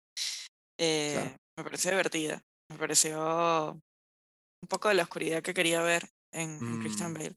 Eh, 0.82 1.36
Me 1.58 1.64
pareció 1.66 1.92
divertida. 1.92 2.42
Me 2.72 2.78
pareció 2.78 3.74
un 3.74 4.68
poco 4.70 4.88
de 4.88 4.94
la 4.94 5.04
oscuridad 5.04 5.44
que 5.44 5.54
quería 5.54 5.82
ver 5.82 6.08
en, 6.32 6.52
en 6.52 6.80
Christian 6.80 7.12
Mm. 7.12 7.16
Bale. 7.16 7.36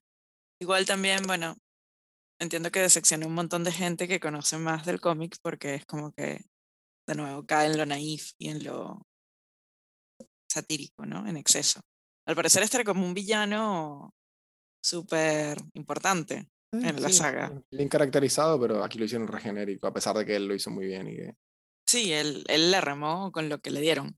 Igual 0.62 0.86
también, 0.86 1.24
bueno, 1.26 1.56
entiendo 2.40 2.70
que 2.70 2.78
decepcionó 2.78 3.26
un 3.26 3.34
montón 3.34 3.64
de 3.64 3.72
gente 3.72 4.06
que 4.06 4.20
conoce 4.20 4.58
más 4.58 4.86
del 4.86 5.00
cómic 5.00 5.38
porque 5.42 5.74
es 5.74 5.84
como 5.86 6.12
que, 6.12 6.44
de 7.08 7.14
nuevo, 7.16 7.44
cae 7.44 7.66
en 7.66 7.78
lo 7.78 7.84
naif 7.84 8.30
y 8.38 8.50
en 8.50 8.62
lo 8.62 9.02
satírico, 10.48 11.04
¿no? 11.04 11.26
En 11.26 11.36
exceso. 11.36 11.80
Al 12.32 12.36
parecer 12.36 12.62
este 12.62 12.78
era 12.78 12.84
como 12.84 13.04
un 13.04 13.12
villano 13.12 14.14
súper 14.82 15.58
importante 15.74 16.48
en 16.72 17.02
la 17.02 17.08
Sí, 17.10 17.14
saga. 17.16 17.52
Bien 17.70 17.90
caracterizado, 17.90 18.58
pero 18.58 18.82
aquí 18.82 18.98
lo 18.98 19.04
hicieron 19.04 19.28
re 19.28 19.38
genérico, 19.38 19.86
a 19.86 19.92
pesar 19.92 20.16
de 20.16 20.24
que 20.24 20.36
él 20.36 20.48
lo 20.48 20.54
hizo 20.54 20.70
muy 20.70 20.86
bien 20.86 21.08
y 21.08 21.16
que 21.16 21.34
Sí, 21.86 22.10
él, 22.10 22.42
él 22.48 22.70
la 22.70 22.80
remó 22.80 23.30
con 23.32 23.50
lo 23.50 23.58
que 23.60 23.70
le 23.70 23.82
dieron. 23.82 24.16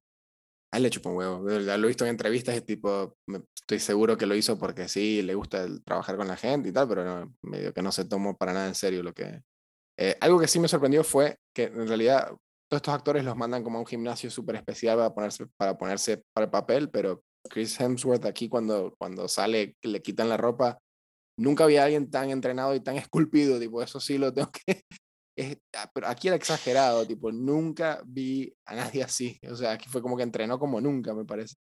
a 0.73 0.77
él 0.77 0.85
le 0.85 0.91
chupa 0.91 1.11
un 1.11 1.17
huevo. 1.17 1.41
Lo 1.41 1.73
he 1.73 1.89
visto 1.89 2.05
en 2.05 2.11
entrevistas 2.11 2.57
y 2.57 2.61
tipo, 2.61 3.17
estoy 3.57 3.81
seguro 3.81 4.17
que 4.17 4.27
lo 4.27 4.37
hizo 4.37 4.57
porque 4.57 4.87
sí, 4.87 5.23
le 5.23 5.35
gusta 5.35 5.67
trabajar 5.85 6.17
con 6.17 6.29
la 6.29 6.37
gente 6.37 6.69
y 6.69 6.73
tal, 6.73 6.87
pero 6.87 7.05
no, 7.05 7.35
medio 7.43 7.75
que 7.75 7.83
no 7.83 7.91
se 7.91 8.05
tomó 8.05 8.37
para 8.37 8.53
nada 8.53 8.69
en 8.69 8.77
serio 8.77 9.03
lo 9.03 9.13
que... 9.13 9.43
Eh, 9.99 10.17
algo 10.21 10.39
que 10.39 10.47
sí 10.47 10.61
me 10.61 10.69
sorprendió 10.69 11.03
fue 11.03 11.39
que 11.53 11.65
en 11.65 11.89
realidad 11.89 12.29
todos 12.69 12.79
estos 12.79 12.95
actores 12.95 13.25
los 13.25 13.37
mandan 13.37 13.65
como 13.65 13.79
a 13.79 13.81
un 13.81 13.87
gimnasio 13.87 14.31
súper 14.31 14.55
especial 14.55 14.99
para 14.99 15.15
ponerse, 15.15 15.47
para 15.57 15.77
ponerse 15.77 16.23
para 16.33 16.45
el 16.45 16.51
papel, 16.53 16.91
pero 16.91 17.25
Chris 17.49 17.79
Hemsworth 17.81 18.25
aquí 18.27 18.49
cuando, 18.49 18.95
cuando 18.99 19.29
sale, 19.29 19.77
le 19.83 20.03
quitan 20.03 20.29
la 20.29 20.37
ropa, 20.37 20.79
nunca 21.39 21.65
había 21.65 21.85
alguien 21.85 22.11
tan 22.11 22.31
entrenado 22.31 22.75
y 22.75 22.81
tan 22.81 22.97
esculpido, 23.09 23.59
tipo, 23.59 23.83
eso 23.83 24.01
sí 24.01 24.19
lo 24.19 24.33
tengo 24.33 24.51
que, 24.51 24.83
es, 25.37 25.59
ah, 25.77 25.91
pero 25.93 26.07
aquí 26.09 26.29
era 26.29 26.37
exagerado, 26.37 27.07
tipo, 27.07 27.33
nunca 27.33 28.03
vi 28.07 28.55
a 28.67 28.75
nadie 28.77 29.03
así. 29.03 29.39
O 29.51 29.57
sea, 29.57 29.73
aquí 29.73 29.89
fue 29.89 30.01
como 30.03 30.17
que 30.17 30.23
entrenó 30.23 30.59
como 30.59 30.81
nunca, 30.81 31.13
me 31.15 31.25
parece. 31.25 31.57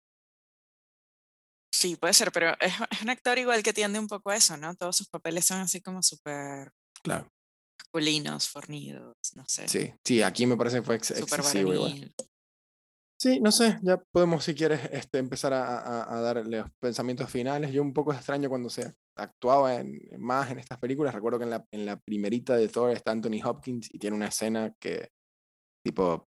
Sí, 1.72 1.96
puede 1.96 2.12
ser, 2.12 2.30
pero 2.32 2.50
es, 2.60 2.72
es 2.90 3.02
un 3.02 3.10
actor 3.10 3.38
igual 3.38 3.62
que 3.62 3.72
tiende 3.72 3.98
un 3.98 4.08
poco 4.08 4.30
a 4.30 4.36
eso, 4.36 4.56
¿no? 4.56 4.74
Todos 4.74 4.96
sus 4.96 5.08
papeles 5.08 5.46
son 5.46 5.60
así 5.60 5.80
como 5.80 6.02
súper 6.02 6.72
Claro. 7.02 7.28
masculinos, 7.78 8.48
fornidos, 8.48 9.14
no 9.34 9.44
sé. 9.48 9.66
Sí, 9.68 9.94
sí, 10.04 10.20
aquí 10.22 10.46
me 10.46 10.56
parece 10.56 10.78
que 10.78 10.82
fue 10.82 10.96
ex- 10.96 11.12
excesivo 11.12 11.72
igual. 11.72 12.14
Sí, 13.20 13.38
no 13.38 13.52
sé, 13.52 13.78
ya 13.82 13.98
podemos, 14.12 14.42
si 14.44 14.54
quieres, 14.54 14.80
este, 14.92 15.18
empezar 15.18 15.52
a, 15.52 15.78
a- 15.78 16.16
a 16.16 16.20
dar 16.22 16.46
los 16.46 16.70
pensamientos 16.80 17.28
finales. 17.30 17.70
Yo 17.70 17.82
un 17.82 17.92
poco 17.92 18.14
extraño 18.14 18.48
cuando 18.48 18.70
se 18.70 18.94
actuaba 19.14 19.74
en, 19.74 20.00
más 20.18 20.50
en 20.50 20.58
estas 20.58 20.78
películas. 20.78 21.14
Recuerdo 21.14 21.38
que 21.38 21.44
en 21.44 21.50
la, 21.50 21.66
en 21.70 21.84
la 21.84 21.98
primerita 21.98 22.56
de 22.56 22.68
Thor 22.68 22.92
está 22.92 23.10
Anthony 23.10 23.42
Hopkins 23.44 23.90
y 23.92 23.98
tiene 23.98 24.16
una 24.16 24.28
escena 24.28 24.72
que, 24.80 25.10
tipo, 25.84 26.30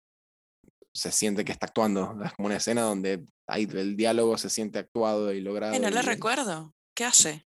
se 0.93 1.11
siente 1.11 1.43
que 1.43 1.51
está 1.51 1.65
actuando. 1.65 2.17
Es 2.23 2.31
como 2.33 2.45
una 2.45 2.55
escena 2.55 2.83
donde 2.83 3.25
ahí 3.49 3.67
el 3.69 3.97
diálogo 3.97 4.37
se 4.37 4.49
siente 4.49 4.79
actuado 4.79 5.33
y 5.33 5.41
logrado. 5.41 5.77
No 5.77 5.89
le 5.89 6.01
recuerdo. 6.01 6.73
¿Qué 6.95 7.03
hace? 7.03 7.45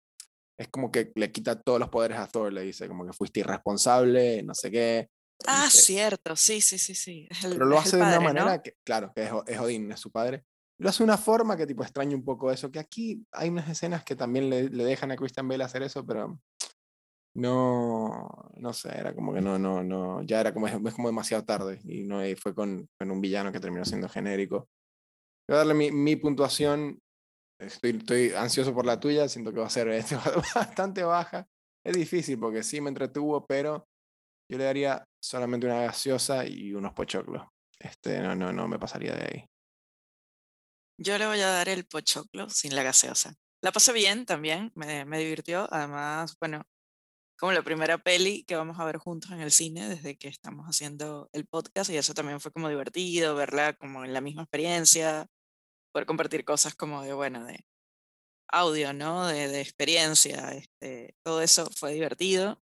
Es 0.57 0.69
como 0.69 0.89
que 0.93 1.11
le 1.13 1.33
quita 1.33 1.61
todos 1.61 1.81
los 1.81 1.89
poderes 1.89 2.17
a 2.19 2.27
Thor, 2.27 2.53
le 2.53 2.61
dice, 2.61 2.87
como 2.87 3.05
que 3.05 3.11
fuiste 3.11 3.41
irresponsable, 3.41 4.43
no 4.43 4.53
sé 4.55 4.71
qué. 4.71 5.09
Ah, 5.47 5.69
cierto, 5.69 6.35
sí, 6.35 6.61
sí, 6.61 6.77
sí, 6.77 6.95
sí. 6.95 7.27
El, 7.43 7.53
pero 7.53 7.65
lo 7.65 7.77
hace 7.77 7.97
de 7.97 8.03
una 8.03 8.11
padre, 8.11 8.27
¿no? 8.27 8.33
manera 8.33 8.61
que, 8.61 8.75
claro, 8.83 9.11
que 9.13 9.23
es, 9.23 9.31
es 9.47 9.59
Odín, 9.59 9.91
es 9.91 9.99
su 9.99 10.11
padre. 10.11 10.45
Lo 10.77 10.89
hace 10.89 10.99
de 10.99 11.05
una 11.05 11.17
forma 11.17 11.55
que 11.55 11.67
tipo 11.67 11.83
extraña 11.83 12.15
un 12.15 12.25
poco 12.25 12.51
eso, 12.51 12.71
que 12.71 12.79
aquí 12.79 13.25
hay 13.31 13.49
unas 13.49 13.69
escenas 13.69 14.03
que 14.03 14.15
también 14.15 14.49
le, 14.49 14.69
le 14.69 14.83
dejan 14.83 15.11
a 15.11 15.15
Christian 15.15 15.47
Bale 15.47 15.63
hacer 15.63 15.83
eso, 15.83 16.05
pero 16.05 16.39
no, 17.35 18.49
no 18.55 18.73
sé, 18.73 18.89
era 18.97 19.13
como 19.13 19.33
que 19.33 19.41
no, 19.41 19.59
no, 19.59 19.83
no, 19.83 20.21
ya 20.23 20.39
era 20.39 20.53
como, 20.53 20.67
es 20.67 20.93
como 20.93 21.09
demasiado 21.09 21.43
tarde 21.43 21.81
y 21.83 22.03
no 22.03 22.25
y 22.25 22.35
fue 22.35 22.55
con, 22.55 22.89
con 22.97 23.11
un 23.11 23.21
villano 23.21 23.51
que 23.51 23.59
terminó 23.59 23.83
siendo 23.85 24.07
genérico. 24.07 24.69
Voy 25.47 25.55
a 25.55 25.57
darle 25.59 25.73
mi, 25.73 25.91
mi 25.91 26.15
puntuación, 26.15 26.99
estoy, 27.59 27.91
estoy 27.91 28.31
ansioso 28.31 28.73
por 28.73 28.85
la 28.85 28.99
tuya, 28.99 29.27
siento 29.27 29.53
que 29.53 29.59
va 29.59 29.67
a 29.67 29.69
ser 29.69 29.87
bastante 30.55 31.03
baja. 31.03 31.47
Es 31.85 31.95
difícil 31.95 32.39
porque 32.39 32.63
sí 32.63 32.81
me 32.81 32.89
entretuvo, 32.89 33.45
pero 33.45 33.87
yo 34.49 34.57
le 34.57 34.63
daría 34.63 35.07
solamente 35.21 35.67
una 35.67 35.81
gaseosa 35.81 36.45
y 36.45 36.73
unos 36.73 36.93
pochoclos. 36.93 37.43
Este, 37.79 38.19
no, 38.19 38.35
no, 38.35 38.51
no 38.53 38.67
me 38.67 38.79
pasaría 38.79 39.13
de 39.13 39.23
ahí. 39.23 39.45
Yo 40.97 41.17
le 41.17 41.25
voy 41.27 41.41
a 41.41 41.47
dar 41.49 41.67
el 41.69 41.85
pochoclo 41.85 42.49
sin 42.49 42.75
la 42.75 42.83
gaseosa. 42.83 43.33
La 43.61 43.71
pasé 43.71 43.91
bien 43.93 44.25
también, 44.25 44.71
me, 44.75 45.05
me 45.05 45.19
divirtió. 45.19 45.67
Además, 45.73 46.37
bueno, 46.39 46.63
como 47.37 47.51
la 47.51 47.63
primera 47.63 47.97
peli 47.97 48.45
que 48.45 48.55
vamos 48.55 48.79
a 48.79 48.85
ver 48.85 48.97
juntos 48.97 49.31
en 49.31 49.41
el 49.41 49.51
cine 49.51 49.89
desde 49.89 50.17
que 50.17 50.27
estamos 50.29 50.65
haciendo 50.67 51.29
el 51.33 51.45
podcast 51.47 51.89
y 51.89 51.97
eso 51.97 52.13
también 52.13 52.39
fue 52.39 52.51
como 52.51 52.69
divertido, 52.69 53.35
verla 53.35 53.73
como 53.73 54.05
en 54.05 54.13
la 54.13 54.21
misma 54.21 54.43
experiencia, 54.43 55.27
poder 55.93 56.05
compartir 56.05 56.45
cosas 56.45 56.75
como 56.75 57.03
de, 57.03 57.13
bueno, 57.13 57.45
de 57.45 57.65
audio, 58.47 58.93
¿no? 58.93 59.27
De, 59.27 59.47
de 59.49 59.61
experiencia, 59.61 60.51
este, 60.53 61.15
todo 61.23 61.41
eso 61.41 61.67
fue 61.77 61.93
divertido. 61.93 62.61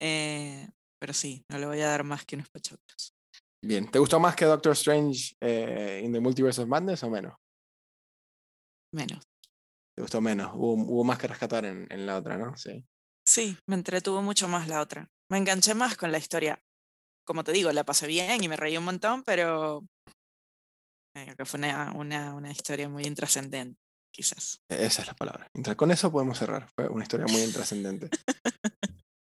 eh, 0.00 0.68
pero 0.98 1.12
sí, 1.12 1.44
no 1.50 1.58
le 1.58 1.66
voy 1.66 1.80
a 1.80 1.88
dar 1.88 2.04
más 2.04 2.24
que 2.24 2.36
unos 2.36 2.48
pochoclos. 2.48 3.14
Bien, 3.64 3.90
¿te 3.90 3.98
gustó 3.98 4.20
más 4.20 4.36
que 4.36 4.44
Doctor 4.44 4.72
Strange 4.72 5.34
eh, 5.40 6.02
in 6.04 6.12
the 6.12 6.20
Multiverse 6.20 6.62
of 6.62 6.68
Madness 6.68 7.02
o 7.02 7.10
menos? 7.10 7.34
Menos. 8.94 9.24
¿Te 9.96 10.02
gustó 10.02 10.20
menos? 10.20 10.52
Hubo, 10.54 10.74
hubo 10.74 11.04
más 11.04 11.18
que 11.18 11.26
rescatar 11.26 11.64
en, 11.64 11.86
en 11.90 12.06
la 12.06 12.18
otra, 12.18 12.36
¿no? 12.36 12.56
Sí. 12.56 12.84
Sí, 13.26 13.58
me 13.66 13.74
entretuvo 13.74 14.22
mucho 14.22 14.46
más 14.46 14.68
la 14.68 14.80
otra. 14.80 15.10
Me 15.30 15.38
enganché 15.38 15.74
más 15.74 15.96
con 15.96 16.12
la 16.12 16.18
historia. 16.18 16.62
Como 17.26 17.42
te 17.42 17.52
digo, 17.52 17.72
la 17.72 17.84
pasé 17.84 18.06
bien 18.06 18.44
y 18.44 18.48
me 18.48 18.56
reí 18.56 18.76
un 18.76 18.84
montón, 18.84 19.24
pero 19.24 19.84
eh, 21.16 21.24
creo 21.24 21.36
que 21.36 21.44
fue 21.44 21.58
una, 21.58 21.92
una, 21.92 22.34
una 22.34 22.52
historia 22.52 22.88
muy 22.88 23.04
intrascendente, 23.04 23.80
quizás. 24.12 24.60
E-, 24.70 24.84
Esa 24.84 25.02
es 25.02 25.08
la 25.08 25.14
palabra. 25.14 25.50
Con 25.76 25.90
eso 25.90 26.12
podemos 26.12 26.38
cerrar. 26.38 26.68
Fue 26.76 26.88
una 26.88 27.02
historia 27.02 27.26
muy 27.26 27.40
intrascendente. 27.40 28.10